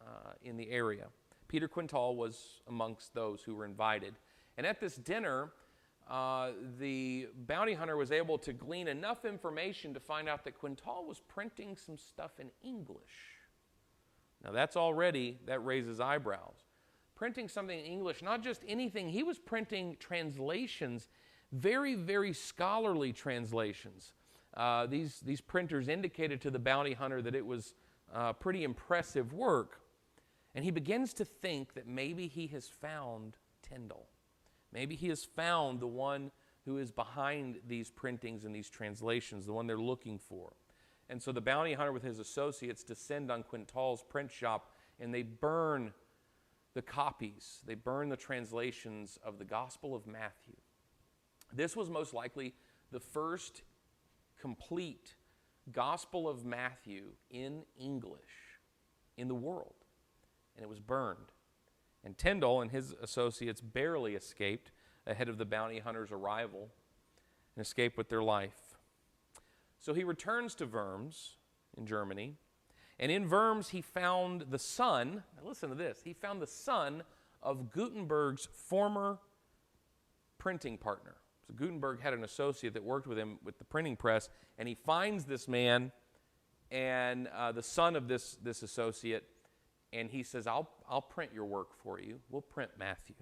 uh, 0.00 0.32
in 0.42 0.56
the 0.56 0.70
area. 0.70 1.06
Peter 1.48 1.68
Quintal 1.68 2.16
was 2.16 2.60
amongst 2.68 3.14
those 3.14 3.42
who 3.42 3.54
were 3.54 3.64
invited. 3.64 4.14
And 4.56 4.66
at 4.66 4.80
this 4.80 4.96
dinner, 4.96 5.50
uh, 6.08 6.50
the 6.78 7.28
bounty 7.46 7.74
hunter 7.74 7.96
was 7.96 8.12
able 8.12 8.38
to 8.38 8.52
glean 8.52 8.88
enough 8.88 9.24
information 9.24 9.94
to 9.94 10.00
find 10.00 10.28
out 10.28 10.44
that 10.44 10.58
Quintal 10.58 11.04
was 11.06 11.20
printing 11.20 11.76
some 11.76 11.96
stuff 11.96 12.32
in 12.38 12.50
English. 12.62 12.98
Now, 14.42 14.52
that's 14.52 14.76
already, 14.76 15.38
that 15.46 15.64
raises 15.64 16.00
eyebrows. 16.00 16.66
Printing 17.14 17.48
something 17.48 17.78
in 17.78 17.84
English, 17.84 18.22
not 18.22 18.42
just 18.42 18.62
anything, 18.68 19.08
he 19.08 19.22
was 19.22 19.38
printing 19.38 19.96
translations, 19.98 21.08
very, 21.52 21.94
very 21.94 22.32
scholarly 22.32 23.12
translations. 23.12 24.12
Uh, 24.56 24.86
these, 24.86 25.20
these 25.20 25.40
printers 25.40 25.88
indicated 25.88 26.40
to 26.42 26.50
the 26.50 26.58
bounty 26.58 26.92
hunter 26.92 27.20
that 27.22 27.34
it 27.34 27.44
was 27.44 27.74
uh, 28.14 28.32
pretty 28.32 28.64
impressive 28.64 29.32
work. 29.32 29.80
And 30.54 30.64
he 30.64 30.70
begins 30.70 31.12
to 31.14 31.24
think 31.24 31.74
that 31.74 31.86
maybe 31.86 32.28
he 32.28 32.46
has 32.48 32.68
found 32.68 33.36
Tyndale. 33.62 34.06
Maybe 34.72 34.94
he 34.94 35.08
has 35.08 35.24
found 35.24 35.80
the 35.80 35.86
one 35.86 36.30
who 36.64 36.78
is 36.78 36.90
behind 36.90 37.58
these 37.66 37.90
printings 37.90 38.44
and 38.44 38.54
these 38.54 38.70
translations, 38.70 39.46
the 39.46 39.52
one 39.52 39.66
they're 39.66 39.76
looking 39.76 40.18
for. 40.18 40.52
And 41.08 41.22
so 41.22 41.32
the 41.32 41.40
bounty 41.40 41.74
hunter 41.74 41.92
with 41.92 42.02
his 42.02 42.18
associates 42.18 42.82
descend 42.82 43.30
on 43.30 43.42
Quintal's 43.42 44.02
print 44.02 44.30
shop 44.30 44.72
and 44.98 45.12
they 45.12 45.22
burn 45.22 45.92
the 46.74 46.82
copies, 46.82 47.60
they 47.64 47.74
burn 47.74 48.08
the 48.08 48.16
translations 48.16 49.18
of 49.24 49.38
the 49.38 49.44
Gospel 49.44 49.94
of 49.94 50.06
Matthew. 50.06 50.56
This 51.52 51.76
was 51.76 51.88
most 51.88 52.12
likely 52.14 52.54
the 52.90 52.98
first 52.98 53.62
complete 54.44 55.14
Gospel 55.72 56.28
of 56.28 56.44
Matthew 56.44 57.04
in 57.30 57.62
English 57.78 58.20
in 59.16 59.26
the 59.26 59.34
world 59.34 59.72
and 60.54 60.62
it 60.62 60.68
was 60.68 60.80
burned. 60.80 61.32
And 62.04 62.18
Tyndale 62.18 62.60
and 62.60 62.70
his 62.70 62.94
associates 63.02 63.62
barely 63.62 64.14
escaped 64.14 64.70
ahead 65.06 65.30
of 65.30 65.38
the 65.38 65.46
bounty 65.46 65.78
hunter's 65.78 66.12
arrival 66.12 66.68
and 67.56 67.64
escaped 67.64 67.96
with 67.96 68.10
their 68.10 68.22
life. 68.22 68.76
So 69.78 69.94
he 69.94 70.04
returns 70.04 70.54
to 70.56 70.66
Worms 70.66 71.36
in 71.74 71.86
Germany, 71.86 72.34
and 72.98 73.10
in 73.10 73.30
Worms 73.30 73.70
he 73.70 73.80
found 73.80 74.42
the 74.50 74.58
son, 74.58 75.22
listen 75.42 75.70
to 75.70 75.74
this, 75.74 76.00
he 76.04 76.12
found 76.12 76.42
the 76.42 76.46
son 76.46 77.02
of 77.42 77.72
Gutenberg's 77.72 78.46
former 78.52 79.20
printing 80.36 80.76
partner. 80.76 81.14
So 81.46 81.54
Gutenberg 81.54 82.00
had 82.00 82.14
an 82.14 82.24
associate 82.24 82.74
that 82.74 82.82
worked 82.82 83.06
with 83.06 83.18
him 83.18 83.38
with 83.44 83.58
the 83.58 83.64
printing 83.64 83.96
press, 83.96 84.30
and 84.58 84.68
he 84.68 84.74
finds 84.74 85.24
this 85.24 85.46
man 85.46 85.92
and 86.70 87.28
uh, 87.28 87.52
the 87.52 87.62
son 87.62 87.96
of 87.96 88.08
this, 88.08 88.36
this 88.42 88.62
associate 88.62 89.24
and 89.94 90.10
he 90.10 90.22
says, 90.22 90.46
I'll, 90.46 90.68
I'll 90.88 91.00
print 91.00 91.30
your 91.32 91.44
work 91.44 91.68
for 91.82 92.00
you. 92.00 92.18
We'll 92.28 92.42
print 92.42 92.72
Matthew. 92.78 93.14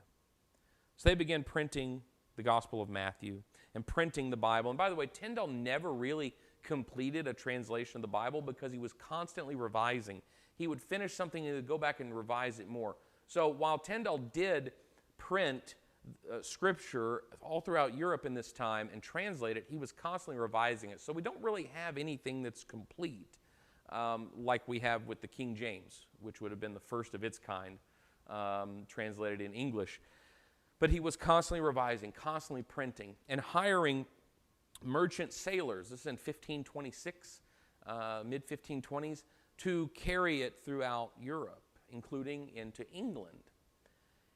So 0.96 1.10
they 1.10 1.14
begin 1.14 1.44
printing 1.44 2.02
the 2.36 2.42
Gospel 2.42 2.80
of 2.80 2.88
Matthew 2.88 3.42
and 3.74 3.86
printing 3.86 4.30
the 4.30 4.36
Bible. 4.38 4.70
And 4.70 4.78
by 4.78 4.88
the 4.88 4.94
way, 4.94 5.06
Tyndale 5.06 5.48
never 5.48 5.92
really 5.92 6.34
completed 6.62 7.26
a 7.26 7.34
translation 7.34 7.98
of 7.98 8.02
the 8.02 8.08
Bible 8.08 8.40
because 8.40 8.72
he 8.72 8.78
was 8.78 8.92
constantly 8.94 9.54
revising. 9.54 10.22
He 10.56 10.66
would 10.66 10.80
finish 10.80 11.12
something 11.12 11.46
and 11.46 11.66
go 11.66 11.76
back 11.76 12.00
and 12.00 12.16
revise 12.16 12.58
it 12.58 12.68
more. 12.68 12.96
So 13.26 13.48
while 13.48 13.78
Tyndale 13.78 14.18
did 14.18 14.72
print 15.18 15.74
uh, 16.30 16.42
scripture 16.42 17.22
all 17.40 17.60
throughout 17.60 17.96
Europe 17.96 18.26
in 18.26 18.34
this 18.34 18.52
time 18.52 18.88
and 18.92 19.02
translate 19.02 19.56
it, 19.56 19.66
he 19.68 19.76
was 19.76 19.92
constantly 19.92 20.40
revising 20.40 20.90
it. 20.90 21.00
So 21.00 21.12
we 21.12 21.22
don't 21.22 21.40
really 21.42 21.70
have 21.74 21.98
anything 21.98 22.42
that's 22.42 22.64
complete 22.64 23.38
um, 23.90 24.28
like 24.36 24.66
we 24.66 24.78
have 24.80 25.06
with 25.06 25.20
the 25.20 25.28
King 25.28 25.54
James, 25.54 26.06
which 26.20 26.40
would 26.40 26.50
have 26.50 26.60
been 26.60 26.74
the 26.74 26.80
first 26.80 27.14
of 27.14 27.24
its 27.24 27.38
kind 27.38 27.78
um, 28.28 28.84
translated 28.88 29.40
in 29.40 29.52
English. 29.52 30.00
But 30.78 30.90
he 30.90 31.00
was 31.00 31.16
constantly 31.16 31.60
revising, 31.60 32.12
constantly 32.12 32.62
printing, 32.62 33.14
and 33.28 33.40
hiring 33.40 34.06
merchant 34.82 35.32
sailors. 35.32 35.90
This 35.90 36.00
is 36.00 36.06
in 36.06 36.14
1526, 36.14 37.42
uh, 37.86 38.22
mid 38.24 38.46
1520s, 38.48 39.22
to 39.58 39.90
carry 39.94 40.42
it 40.42 40.58
throughout 40.64 41.12
Europe, 41.20 41.62
including 41.90 42.50
into 42.54 42.90
England. 42.90 43.38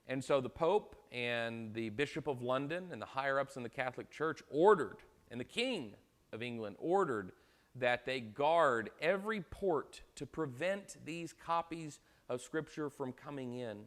And 0.07 0.23
so 0.23 0.41
the 0.41 0.49
Pope 0.49 0.96
and 1.13 1.73
the 1.75 1.91
Bishop 1.91 2.27
of 2.27 2.43
London 2.43 2.89
and 2.93 3.01
the 3.01 3.07
higher 3.07 3.39
ups 3.39 3.57
in 3.57 3.63
the 3.63 3.69
Catholic 3.69 4.11
Church 4.11 4.43
ordered, 4.51 4.99
and 5.31 5.41
the 5.41 5.45
King 5.45 5.95
of 6.33 6.43
England 6.43 6.77
ordered 6.79 7.33
that 7.75 8.07
they 8.07 8.21
guard 8.21 8.91
every 9.01 9.43
port 9.43 10.03
to 10.15 10.27
prevent 10.27 10.97
these 11.05 11.33
copies 11.33 12.01
of 12.29 12.41
Scripture 12.41 12.89
from 12.89 13.13
coming 13.13 13.55
in. 13.55 13.79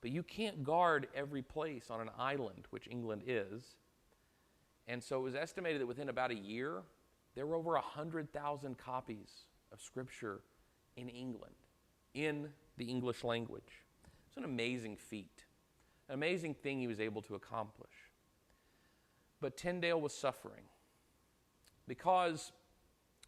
But 0.00 0.10
you 0.10 0.22
can't 0.22 0.62
guard 0.62 1.08
every 1.14 1.42
place 1.42 1.90
on 1.90 2.00
an 2.00 2.10
island, 2.18 2.66
which 2.70 2.88
England 2.88 3.22
is. 3.26 3.76
And 4.86 5.02
so 5.02 5.18
it 5.18 5.22
was 5.22 5.34
estimated 5.34 5.80
that 5.80 5.86
within 5.86 6.08
about 6.08 6.30
a 6.30 6.36
year, 6.36 6.82
there 7.34 7.46
were 7.46 7.56
over 7.56 7.72
100,000 7.72 8.78
copies 8.78 9.44
of 9.72 9.80
Scripture 9.80 10.40
in 10.96 11.08
England, 11.08 11.54
in 12.14 12.48
the 12.76 12.84
English 12.84 13.22
language. 13.22 13.84
It's 14.26 14.36
an 14.36 14.44
amazing 14.44 14.96
feat, 14.96 15.44
an 16.08 16.14
amazing 16.14 16.54
thing 16.54 16.80
he 16.80 16.86
was 16.86 17.00
able 17.00 17.22
to 17.22 17.34
accomplish. 17.34 17.92
But 19.40 19.56
Tyndale 19.56 20.00
was 20.00 20.12
suffering 20.12 20.64
because 21.86 22.52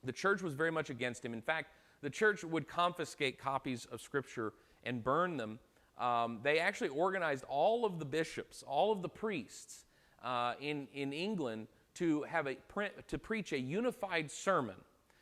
the 0.03 0.13
church 0.13 0.43
was 0.43 0.55
very 0.55 0.71
much 0.71 0.91
against 0.91 1.25
him. 1.25 1.33
In 1.33 1.43
fact, 1.43 1.73
the 2.03 2.11
church 2.11 2.43
would 2.43 2.67
confiscate 2.67 3.39
copies 3.39 3.87
of 3.87 4.01
Scripture 4.01 4.53
and 4.85 5.05
burn 5.05 5.37
them. 5.37 5.59
Um, 5.99 6.41
they 6.43 6.59
actually 6.59 6.89
organized 6.89 7.45
all 7.49 7.85
of 7.85 7.99
the 7.99 8.05
bishops, 8.05 8.65
all 8.67 8.91
of 8.91 9.03
the 9.03 9.09
priests 9.09 9.85
uh, 10.25 10.55
in, 10.61 10.89
in 10.95 11.13
England 11.13 11.69
to, 11.95 12.23
have 12.23 12.47
a 12.47 12.57
to 13.09 13.19
preach 13.19 13.53
a 13.53 13.59
unified 13.59 14.31
sermon. 14.31 14.77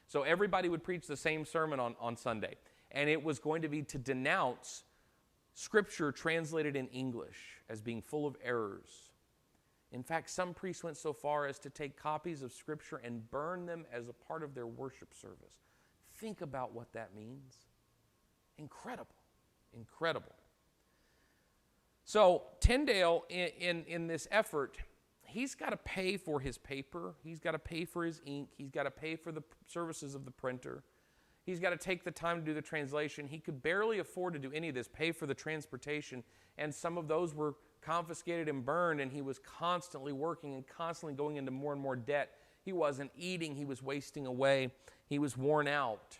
So 0.07 0.23
everybody 0.23 0.69
would 0.69 0.85
preach 0.85 1.07
the 1.07 1.17
same 1.17 1.45
sermon 1.45 1.81
on, 1.81 1.97
on 2.01 2.17
Sunday. 2.17 2.55
And 2.93 3.11
it 3.11 3.23
was 3.23 3.39
going 3.39 3.63
to 3.63 3.69
be 3.69 3.83
to 3.83 3.99
denounce 3.99 4.85
Scripture 5.59 6.13
translated 6.13 6.77
in 6.77 6.87
English 6.89 7.61
as 7.69 7.81
being 7.81 8.01
full 8.01 8.27
of 8.27 8.37
errors 8.43 9.09
in 9.91 10.03
fact, 10.03 10.29
some 10.29 10.53
priests 10.53 10.85
went 10.85 10.97
so 10.97 11.13
far 11.13 11.47
as 11.47 11.59
to 11.61 11.71
take 11.71 11.97
copies 11.97 12.43
of 12.43 12.53
Scripture 12.53 13.01
and 13.03 13.29
burn 13.31 13.65
them 13.65 13.87
as 13.93 14.09
a 14.09 14.13
part 14.13 14.43
of 14.43 14.55
their 14.55 14.67
worship 14.67 15.15
service. 15.15 15.65
Think 16.17 16.43
about 16.43 16.75
what 16.75 16.93
that 16.93 17.15
means. 17.15 17.55
Incredible. 18.59 19.15
Incredible. 19.73 20.35
So, 22.05 22.45
Tyndale, 22.61 23.25
in, 23.29 23.49
in, 23.59 23.85
in 23.87 24.07
this 24.07 24.29
effort, 24.31 24.77
he's 25.23 25.55
got 25.55 25.71
to 25.71 25.77
pay 25.77 26.17
for 26.17 26.41
his 26.41 26.59
paper, 26.59 27.15
he's 27.23 27.39
got 27.39 27.53
to 27.53 27.59
pay 27.59 27.85
for 27.85 28.05
his 28.05 28.21
ink, 28.27 28.49
he's 28.57 28.71
got 28.71 28.85
to 28.85 28.91
pay 28.91 29.17
for 29.17 29.31
the 29.31 29.43
services 29.67 30.15
of 30.15 30.25
the 30.25 30.31
printer. 30.31 30.83
He's 31.49 31.61
got 31.61 31.71
to 31.71 31.79
take 31.79 32.05
the 32.05 32.11
time 32.11 32.41
to 32.41 32.45
do 32.45 32.53
the 32.53 32.61
translation. 32.61 33.27
He 33.27 33.39
could 33.39 33.63
barely 33.63 34.01
afford 34.01 34.35
to 34.35 34.39
do 34.39 34.53
any 34.53 34.69
of 34.69 34.75
this, 34.75 34.87
pay 34.87 35.13
for 35.13 35.25
the 35.25 35.33
transportation, 35.33 36.23
and 36.59 36.75
some 36.75 36.99
of 36.99 37.09
those 37.09 37.35
were 37.35 37.55
confiscated 37.81 38.51
and 38.51 38.67
burned, 38.67 39.01
and 39.01 39.11
he 39.11 39.23
was 39.23 39.39
constantly 39.39 40.13
working 40.13 40.57
and 40.57 40.67
constantly 40.67 41.15
going 41.15 41.37
into 41.37 41.51
more 41.51 41.73
and 41.73 41.81
more 41.81 41.97
debt. 41.97 42.33
He 42.67 42.75
wasn't 42.75 43.11
eating, 43.17 43.57
he 43.57 43.65
was 43.65 43.83
wasting 43.83 44.27
away, 44.27 44.73
he 45.07 45.19
was 45.19 45.39
worn 45.39 45.69
out. 45.69 46.19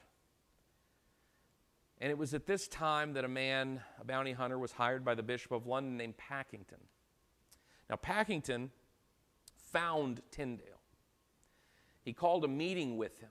And 2.01 2.11
it 2.11 2.17
was 2.17 2.33
at 2.33 2.47
this 2.47 2.67
time 2.67 3.13
that 3.13 3.27
a 3.27 3.29
man, 3.29 3.83
a 4.01 4.07
bounty 4.07 4.33
hunter, 4.33 4.59
was 4.59 4.73
hired 4.73 5.05
by 5.05 5.15
the 5.15 5.23
Bishop 5.23 5.53
of 5.53 5.67
London 5.67 5.99
named 5.99 6.17
Packington. 6.17 6.81
Now, 7.91 7.97
Packington 7.97 8.71
found 9.59 10.23
Tyndale. 10.31 10.81
He 12.03 12.15
called 12.15 12.47
a 12.47 12.49
meeting 12.49 12.97
with 12.97 13.19
him. 13.19 13.29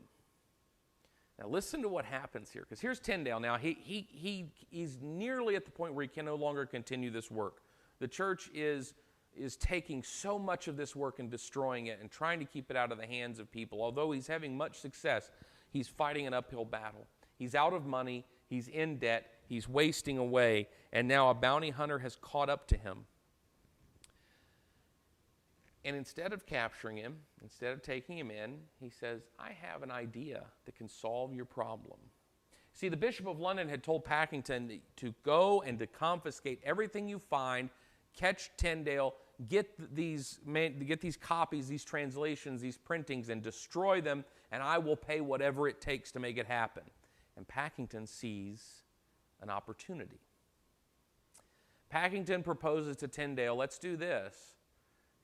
Now, 1.39 1.47
listen 1.47 1.82
to 1.84 1.89
what 1.89 2.06
happens 2.06 2.50
here, 2.50 2.63
because 2.63 2.80
here's 2.80 3.00
Tyndale. 3.00 3.39
Now, 3.39 3.58
he, 3.58 3.78
he, 3.82 4.08
he, 4.10 4.45
he's 4.71 4.97
nearly 5.02 5.56
at 5.56 5.65
the 5.65 5.71
point 5.71 5.93
where 5.93 6.02
he 6.02 6.08
can 6.08 6.26
no 6.26 6.36
longer 6.36 6.65
continue 6.65 7.12
this 7.12 7.30
work. 7.30 7.62
The 8.00 8.08
church 8.08 8.50
is, 8.56 8.95
is 9.36 9.56
taking 9.56 10.02
so 10.02 10.39
much 10.39 10.67
of 10.67 10.78
this 10.78 10.95
work 10.95 11.19
and 11.19 11.30
destroying 11.30 11.88
it 11.88 12.00
and 12.02 12.10
trying 12.10 12.39
to 12.39 12.45
keep 12.45 12.71
it 12.71 12.78
out 12.78 12.91
of 12.91 12.97
the 12.97 13.06
hands 13.06 13.38
of 13.39 13.52
people. 13.52 13.84
Although 13.84 14.12
he's 14.12 14.26
having 14.28 14.58
much 14.58 14.80
success, 14.80 15.30
he's 15.69 15.88
fighting 15.88 16.26
an 16.26 16.34
uphill 16.34 16.65
battle. 16.65 17.06
He's 17.38 17.54
out 17.54 17.73
of 17.73 17.86
money, 17.86 18.26
he's 18.47 18.67
in 18.67 18.97
debt, 18.97 19.28
he's 19.47 19.69
wasting 19.69 20.17
away, 20.17 20.69
and 20.91 21.08
now 21.08 21.30
a 21.30 21.36
bounty 21.36 21.69
hunter 21.69 22.00
has 22.00 22.15
caught 22.15 22.50
up 22.50 22.67
to 22.69 22.78
him. 22.78 23.06
And 25.88 25.95
instead 25.95 26.34
of 26.34 26.45
capturing 26.45 26.97
him, 26.97 27.15
instead 27.41 27.71
of 27.71 27.82
taking 27.82 28.17
him 28.17 28.30
in, 28.30 28.58
he 28.78 28.89
says, 28.89 29.21
I 29.39 29.52
have 29.54 29.84
an 29.84 29.89
idea 29.89 30.43
that 30.65 30.76
can 30.76 30.89
solve 30.89 31.34
your 31.34 31.45
problem. 31.45 31.97
See, 32.73 32.89
the 32.89 32.97
Bishop 32.97 33.26
of 33.26 33.39
London 33.39 33.69
had 33.69 33.84
told 33.84 34.04
Packington 34.04 34.82
to 34.97 35.15
go 35.23 35.63
and 35.65 35.80
to 35.80 35.88
confiscate 35.88 36.60
everything 36.65 37.08
you 37.08 37.19
find, 37.19 37.69
catch 38.13 38.50
Tyndale, 38.58 39.13
get 39.47 39.95
these, 39.95 40.41
get 40.86 41.00
these 41.00 41.15
copies, 41.15 41.69
these 41.69 41.86
translations, 41.86 42.60
these 42.60 42.78
printings, 42.78 43.30
and 43.30 43.41
destroy 43.41 44.02
them, 44.02 44.26
and 44.52 44.62
I 44.62 44.80
will 44.80 44.97
pay 44.97 45.21
whatever 45.21 45.69
it 45.69 45.80
takes 45.80 46.12
to 46.12 46.19
make 46.19 46.38
it 46.38 46.47
happen. 46.47 46.84
And 47.38 47.47
Packington 47.47 48.08
sees 48.08 48.84
an 49.41 49.50
opportunity. 49.50 50.19
Packington 51.89 52.43
proposes 52.43 52.97
to 52.97 53.08
Tyndale, 53.08 53.56
let's 53.56 53.80
do 53.80 53.95
this. 53.95 54.57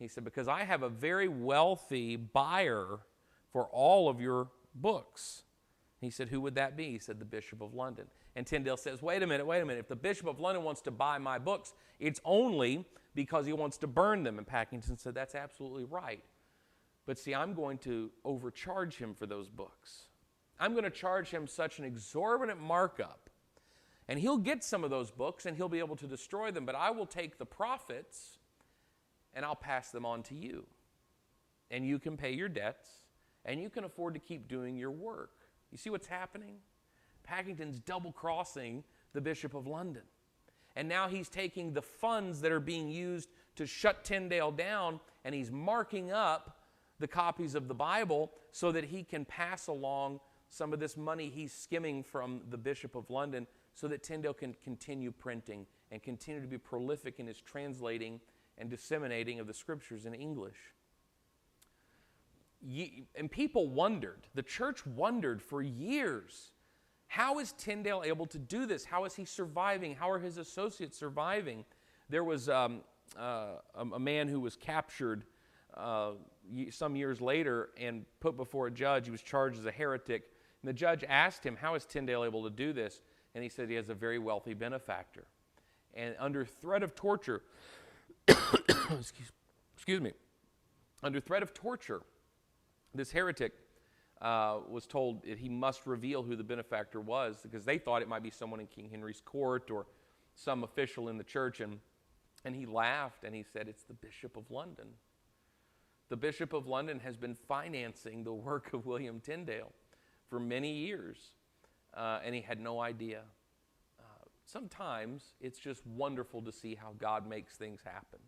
He 0.04 0.10
said, 0.10 0.26
because 0.26 0.50
I 0.50 0.66
have 0.66 0.84
a 0.84 0.90
very 0.90 1.30
wealthy 1.30 2.18
buyer 2.18 3.00
for 3.54 3.68
all 3.72 4.10
of 4.10 4.20
your 4.20 4.50
books. 4.76 5.44
He 6.02 6.10
said, 6.10 6.28
Who 6.28 6.42
would 6.42 6.56
that 6.56 6.76
be? 6.76 6.92
He 6.92 7.00
said, 7.00 7.20
The 7.20 7.26
Bishop 7.26 7.62
of 7.62 7.74
London. 7.74 8.08
And 8.36 8.46
Tyndale 8.46 8.76
says, 8.76 9.02
Wait 9.02 9.24
a 9.24 9.28
minute, 9.28 9.46
wait 9.46 9.62
a 9.62 9.66
minute. 9.66 9.80
If 9.80 9.88
the 9.88 9.96
Bishop 9.96 10.28
of 10.28 10.42
London 10.42 10.66
wants 10.66 10.82
to 10.82 10.92
buy 10.92 11.20
my 11.20 11.40
books, 11.40 11.74
it's 12.02 12.20
only 12.26 12.86
because 13.16 13.46
he 13.46 13.54
wants 13.54 13.78
to 13.78 13.88
burn 13.88 14.24
them. 14.24 14.40
And 14.40 14.46
Packington 14.46 14.98
said, 14.98 15.16
That's 15.16 15.36
absolutely 15.36 15.86
right. 15.86 16.22
But 17.06 17.18
see, 17.18 17.34
I'm 17.34 17.54
going 17.54 17.78
to 17.80 18.12
overcharge 18.26 18.98
him 18.98 19.14
for 19.14 19.26
those 19.26 19.48
books. 19.48 20.08
I'm 20.60 20.74
going 20.74 20.84
to 20.84 20.90
charge 20.90 21.30
him 21.30 21.48
such 21.48 21.80
an 21.80 21.86
exorbitant 21.86 22.60
markup. 22.60 23.30
And 24.10 24.20
he'll 24.20 24.38
get 24.38 24.66
some 24.66 24.84
of 24.84 24.90
those 24.90 25.12
books 25.12 25.46
and 25.46 25.56
he'll 25.56 25.70
be 25.70 25.80
able 25.80 25.96
to 25.96 26.08
destroy 26.08 26.52
them, 26.52 26.66
but 26.66 26.76
I 26.76 26.92
will 26.92 27.06
take 27.06 27.38
the 27.38 27.46
profits 27.46 28.40
and 29.34 29.46
I'll 29.46 29.56
pass 29.56 29.92
them 29.92 30.06
on 30.06 30.24
to 30.24 30.36
you. 30.36 30.66
And 31.72 31.86
you 31.86 32.00
can 32.00 32.18
pay 32.18 32.34
your 32.34 32.50
debts 32.50 32.88
and 33.46 33.62
you 33.62 33.70
can 33.70 33.84
afford 33.84 34.14
to 34.14 34.20
keep 34.20 34.48
doing 34.48 34.76
your 34.78 34.92
work. 34.92 35.32
You 35.72 35.78
see 35.78 35.90
what's 35.90 36.08
happening? 36.08 36.56
Packington's 37.24 37.80
double 37.80 38.12
crossing 38.12 38.84
the 39.14 39.22
Bishop 39.22 39.54
of 39.54 39.68
London. 39.68 40.04
And 40.76 40.88
now 40.90 41.08
he's 41.08 41.30
taking 41.30 41.74
the 41.74 41.82
funds 41.82 42.42
that 42.42 42.52
are 42.52 42.60
being 42.60 42.90
used 42.90 43.30
to 43.56 43.66
shut 43.66 44.04
Tyndale 44.04 44.52
down 44.52 45.00
and 45.24 45.34
he's 45.34 45.52
marking 45.52 46.12
up 46.12 46.60
the 47.00 47.08
copies 47.08 47.56
of 47.56 47.68
the 47.68 47.74
Bible 47.74 48.32
so 48.52 48.72
that 48.72 48.86
he 48.86 49.04
can 49.04 49.26
pass 49.26 49.68
along 49.68 50.20
some 50.48 50.74
of 50.74 50.80
this 50.80 50.96
money 50.96 51.32
he's 51.34 51.52
skimming 51.52 52.04
from 52.04 52.42
the 52.50 52.58
Bishop 52.58 52.96
of 52.96 53.10
London 53.10 53.48
so 53.74 53.88
that 53.88 54.04
Tyndale 54.04 54.34
can 54.34 54.56
continue 54.64 55.12
printing 55.12 55.66
and 55.92 56.02
continue 56.02 56.42
to 56.42 56.48
be 56.48 56.58
prolific 56.58 57.20
in 57.20 57.28
his 57.28 57.42
translating 57.42 58.20
and 58.58 58.70
disseminating 58.70 59.40
of 59.40 59.48
the 59.48 59.54
scriptures 59.54 60.06
in 60.06 60.14
English. 60.14 60.58
And 63.16 63.30
people 63.30 63.68
wondered, 63.68 64.28
the 64.36 64.44
church 64.44 64.86
wondered 64.86 65.42
for 65.42 65.62
years 65.62 66.54
how 67.14 67.38
is 67.38 67.52
Tyndale 67.52 68.02
able 68.04 68.26
to 68.26 68.40
do 68.40 68.66
this? 68.66 68.84
How 68.84 69.06
is 69.06 69.14
he 69.14 69.24
surviving? 69.24 69.94
How 69.94 70.10
are 70.10 70.18
his 70.18 70.38
associates 70.38 70.98
surviving? 70.98 71.64
There 72.10 72.24
was 72.24 72.50
um, 72.50 72.82
uh, 73.16 73.58
a 73.76 74.00
man 74.00 74.28
who 74.28 74.40
was 74.40 74.56
captured 74.56 75.24
uh, 75.76 76.14
some 76.72 76.96
years 76.96 77.22
later 77.22 77.70
and 77.78 78.06
put 78.20 78.36
before 78.36 78.66
a 78.66 78.72
judge. 78.72 79.06
He 79.06 79.12
was 79.12 79.22
charged 79.22 79.60
as 79.60 79.66
a 79.68 79.72
heretic. 79.72 80.24
And 80.64 80.70
the 80.70 80.74
judge 80.74 81.04
asked 81.08 81.46
him, 81.46 81.56
How 81.56 81.76
is 81.76 81.86
Tyndale 81.86 82.24
able 82.24 82.44
to 82.46 82.50
do 82.50 82.74
this? 82.74 83.02
And 83.36 83.44
he 83.44 83.50
said 83.50 83.70
he 83.70 83.76
has 83.76 83.90
a 83.90 83.94
very 83.94 84.18
wealthy 84.18 84.56
benefactor. 84.56 85.26
And 85.94 86.16
under 86.18 86.46
threat 86.46 86.82
of 86.82 86.96
torture, 86.96 87.44
excuse, 88.28 90.02
me, 90.02 90.12
under 91.02 91.20
threat 91.20 91.44
of 91.44 91.54
torture, 91.54 92.02
this 92.94 93.12
heretic 93.12 93.54
uh, 94.22 94.60
was 94.70 94.86
told 94.86 95.24
that 95.24 95.38
he 95.38 95.50
must 95.50 95.86
reveal 95.86 96.24
who 96.24 96.36
the 96.36 96.44
benefactor 96.44 97.02
was 97.02 97.40
because 97.44 97.66
they 97.66 97.78
thought 97.78 98.02
it 98.02 98.08
might 98.08 98.24
be 98.24 98.30
someone 98.30 98.60
in 98.60 98.68
King 98.68 98.90
Henry's 98.90 99.22
court 99.22 99.70
or 99.70 99.86
some 100.36 100.64
official 100.64 101.10
in 101.10 101.18
the 101.18 101.24
church. 101.24 101.60
And, 101.60 101.80
and 102.46 102.56
he 102.56 102.66
laughed 102.66 103.24
and 103.24 103.36
he 103.36 103.44
said, 103.44 103.68
It's 103.68 103.84
the 103.84 103.94
Bishop 103.94 104.38
of 104.38 104.50
London. 104.50 104.88
The 106.10 106.18
Bishop 106.18 106.54
of 106.54 106.68
London 106.68 107.00
has 107.00 107.18
been 107.18 107.36
financing 107.36 108.24
the 108.24 108.34
work 108.34 108.74
of 108.74 108.86
William 108.86 109.20
Tyndale 109.20 109.74
for 110.30 110.40
many 110.40 110.72
years, 110.72 111.18
uh, 111.96 112.20
and 112.24 112.36
he 112.36 112.42
had 112.42 112.60
no 112.60 112.80
idea. 112.80 113.22
Sometimes 114.46 115.34
it's 115.40 115.60
just 115.60 115.86
wonderful 115.86 116.42
to 116.42 116.52
see 116.52 116.76
how 116.76 116.94
God 116.98 117.28
makes 117.28 117.56
things 117.56 117.82
happen. 117.84 118.20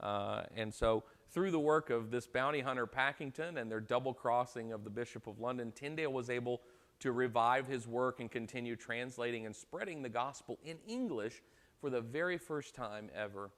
Uh, 0.00 0.42
and 0.54 0.72
so, 0.74 1.04
through 1.30 1.50
the 1.50 1.58
work 1.58 1.90
of 1.90 2.10
this 2.10 2.26
bounty 2.26 2.60
hunter 2.60 2.86
Packington 2.86 3.56
and 3.58 3.70
their 3.70 3.80
double 3.80 4.12
crossing 4.12 4.72
of 4.72 4.84
the 4.84 4.90
Bishop 4.90 5.26
of 5.26 5.38
London, 5.38 5.72
Tyndale 5.72 6.12
was 6.12 6.30
able 6.30 6.60
to 7.00 7.12
revive 7.12 7.66
his 7.66 7.86
work 7.86 8.20
and 8.20 8.30
continue 8.30 8.76
translating 8.76 9.46
and 9.46 9.54
spreading 9.54 10.02
the 10.02 10.08
gospel 10.08 10.58
in 10.64 10.78
English 10.86 11.42
for 11.80 11.90
the 11.90 12.00
very 12.00 12.38
first 12.38 12.74
time 12.74 13.10
ever 13.14 13.50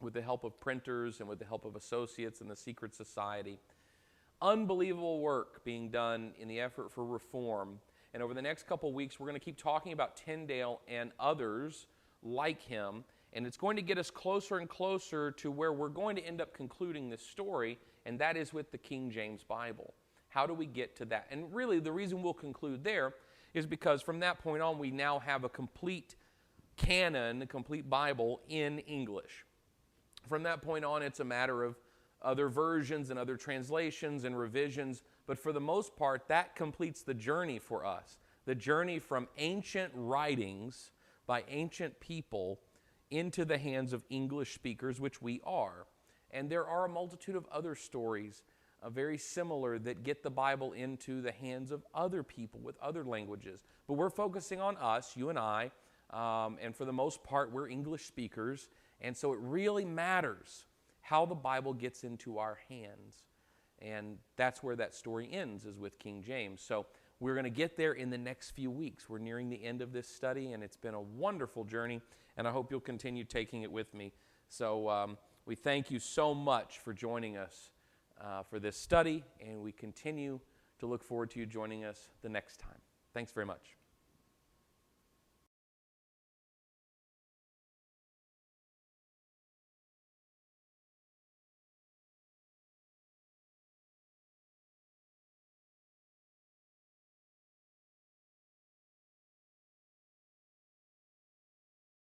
with 0.00 0.14
the 0.14 0.22
help 0.22 0.44
of 0.44 0.60
printers 0.60 1.20
and 1.20 1.28
with 1.28 1.38
the 1.38 1.44
help 1.44 1.64
of 1.64 1.76
associates 1.76 2.40
in 2.40 2.48
the 2.48 2.56
secret 2.56 2.94
society. 2.94 3.58
Unbelievable 4.42 5.20
work 5.20 5.64
being 5.64 5.90
done 5.90 6.32
in 6.38 6.48
the 6.48 6.60
effort 6.60 6.92
for 6.92 7.04
reform. 7.04 7.80
And 8.16 8.22
over 8.22 8.32
the 8.32 8.40
next 8.40 8.66
couple 8.66 8.90
weeks, 8.94 9.20
we're 9.20 9.26
going 9.26 9.38
to 9.38 9.44
keep 9.44 9.58
talking 9.58 9.92
about 9.92 10.16
Tyndale 10.16 10.80
and 10.88 11.12
others 11.20 11.86
like 12.22 12.62
him 12.62 13.04
and 13.36 13.46
it's 13.46 13.58
going 13.58 13.76
to 13.76 13.82
get 13.82 13.98
us 13.98 14.10
closer 14.10 14.56
and 14.56 14.68
closer 14.68 15.30
to 15.32 15.50
where 15.50 15.74
we're 15.74 15.90
going 15.90 16.16
to 16.16 16.26
end 16.26 16.40
up 16.40 16.54
concluding 16.54 17.10
this 17.10 17.20
story, 17.20 17.78
and 18.06 18.18
that 18.18 18.34
is 18.34 18.54
with 18.54 18.72
the 18.72 18.78
King 18.78 19.10
James 19.10 19.44
Bible. 19.44 19.92
How 20.28 20.46
do 20.46 20.54
we 20.54 20.64
get 20.64 20.96
to 20.96 21.04
that? 21.06 21.26
And 21.30 21.54
really, 21.54 21.78
the 21.78 21.92
reason 21.92 22.22
we'll 22.22 22.32
conclude 22.32 22.82
there 22.82 23.12
is 23.52 23.66
because 23.66 24.00
from 24.00 24.20
that 24.20 24.38
point 24.38 24.62
on, 24.62 24.78
we 24.78 24.90
now 24.90 25.18
have 25.18 25.44
a 25.44 25.50
complete 25.50 26.16
canon, 26.78 27.42
a 27.42 27.46
complete 27.46 27.90
Bible 27.90 28.40
in 28.48 28.78
English. 28.80 29.44
From 30.26 30.42
that 30.44 30.62
point 30.62 30.86
on, 30.86 31.02
it's 31.02 31.20
a 31.20 31.24
matter 31.24 31.62
of 31.62 31.76
other 32.22 32.48
versions 32.48 33.10
and 33.10 33.18
other 33.18 33.36
translations 33.36 34.24
and 34.24 34.38
revisions, 34.38 35.02
but 35.26 35.38
for 35.38 35.52
the 35.52 35.60
most 35.60 35.96
part, 35.96 36.28
that 36.28 36.54
completes 36.54 37.02
the 37.02 37.14
journey 37.14 37.58
for 37.58 37.84
us. 37.84 38.18
The 38.44 38.54
journey 38.54 38.98
from 38.98 39.28
ancient 39.38 39.92
writings 39.94 40.90
by 41.26 41.44
ancient 41.48 41.98
people 42.00 42.60
into 43.10 43.44
the 43.44 43.58
hands 43.58 43.92
of 43.92 44.04
English 44.08 44.54
speakers, 44.54 45.00
which 45.00 45.20
we 45.20 45.40
are. 45.44 45.86
And 46.30 46.50
there 46.50 46.66
are 46.66 46.84
a 46.84 46.88
multitude 46.88 47.36
of 47.36 47.46
other 47.50 47.74
stories 47.74 48.42
uh, 48.82 48.90
very 48.90 49.18
similar 49.18 49.78
that 49.78 50.02
get 50.02 50.22
the 50.22 50.30
Bible 50.30 50.72
into 50.72 51.20
the 51.20 51.32
hands 51.32 51.70
of 51.70 51.84
other 51.94 52.22
people 52.22 52.60
with 52.60 52.78
other 52.80 53.04
languages. 53.04 53.64
But 53.86 53.94
we're 53.94 54.10
focusing 54.10 54.60
on 54.60 54.76
us, 54.76 55.16
you 55.16 55.30
and 55.30 55.38
I, 55.38 55.70
um, 56.10 56.58
and 56.60 56.74
for 56.74 56.84
the 56.84 56.92
most 56.92 57.24
part, 57.24 57.52
we're 57.52 57.68
English 57.68 58.04
speakers. 58.04 58.68
And 59.00 59.16
so 59.16 59.32
it 59.32 59.38
really 59.40 59.84
matters 59.84 60.66
how 61.00 61.26
the 61.26 61.34
Bible 61.34 61.72
gets 61.72 62.04
into 62.04 62.38
our 62.38 62.58
hands. 62.68 63.24
And 63.80 64.18
that's 64.36 64.62
where 64.62 64.76
that 64.76 64.94
story 64.94 65.28
ends, 65.30 65.64
is 65.64 65.78
with 65.78 65.98
King 65.98 66.22
James. 66.22 66.62
So 66.62 66.86
we're 67.20 67.34
going 67.34 67.44
to 67.44 67.50
get 67.50 67.76
there 67.76 67.92
in 67.92 68.10
the 68.10 68.18
next 68.18 68.50
few 68.50 68.70
weeks. 68.70 69.08
We're 69.08 69.18
nearing 69.18 69.50
the 69.50 69.62
end 69.62 69.82
of 69.82 69.92
this 69.92 70.08
study, 70.08 70.52
and 70.52 70.62
it's 70.62 70.76
been 70.76 70.94
a 70.94 71.00
wonderful 71.00 71.64
journey 71.64 72.00
and 72.36 72.46
I 72.46 72.50
hope 72.50 72.70
you'll 72.70 72.80
continue 72.80 73.24
taking 73.24 73.62
it 73.62 73.72
with 73.72 73.94
me. 73.94 74.12
So 74.48 74.88
um, 74.88 75.18
we 75.46 75.54
thank 75.54 75.90
you 75.90 75.98
so 75.98 76.34
much 76.34 76.78
for 76.78 76.92
joining 76.92 77.36
us 77.36 77.70
uh, 78.20 78.42
for 78.42 78.58
this 78.58 78.76
study, 78.76 79.24
and 79.40 79.62
we 79.62 79.72
continue 79.72 80.40
to 80.78 80.86
look 80.86 81.02
forward 81.02 81.30
to 81.30 81.40
you 81.40 81.46
joining 81.46 81.84
us 81.84 82.10
the 82.22 82.28
next 82.28 82.58
time. 82.60 82.80
Thanks 83.14 83.32
very 83.32 83.46
much. 83.46 83.75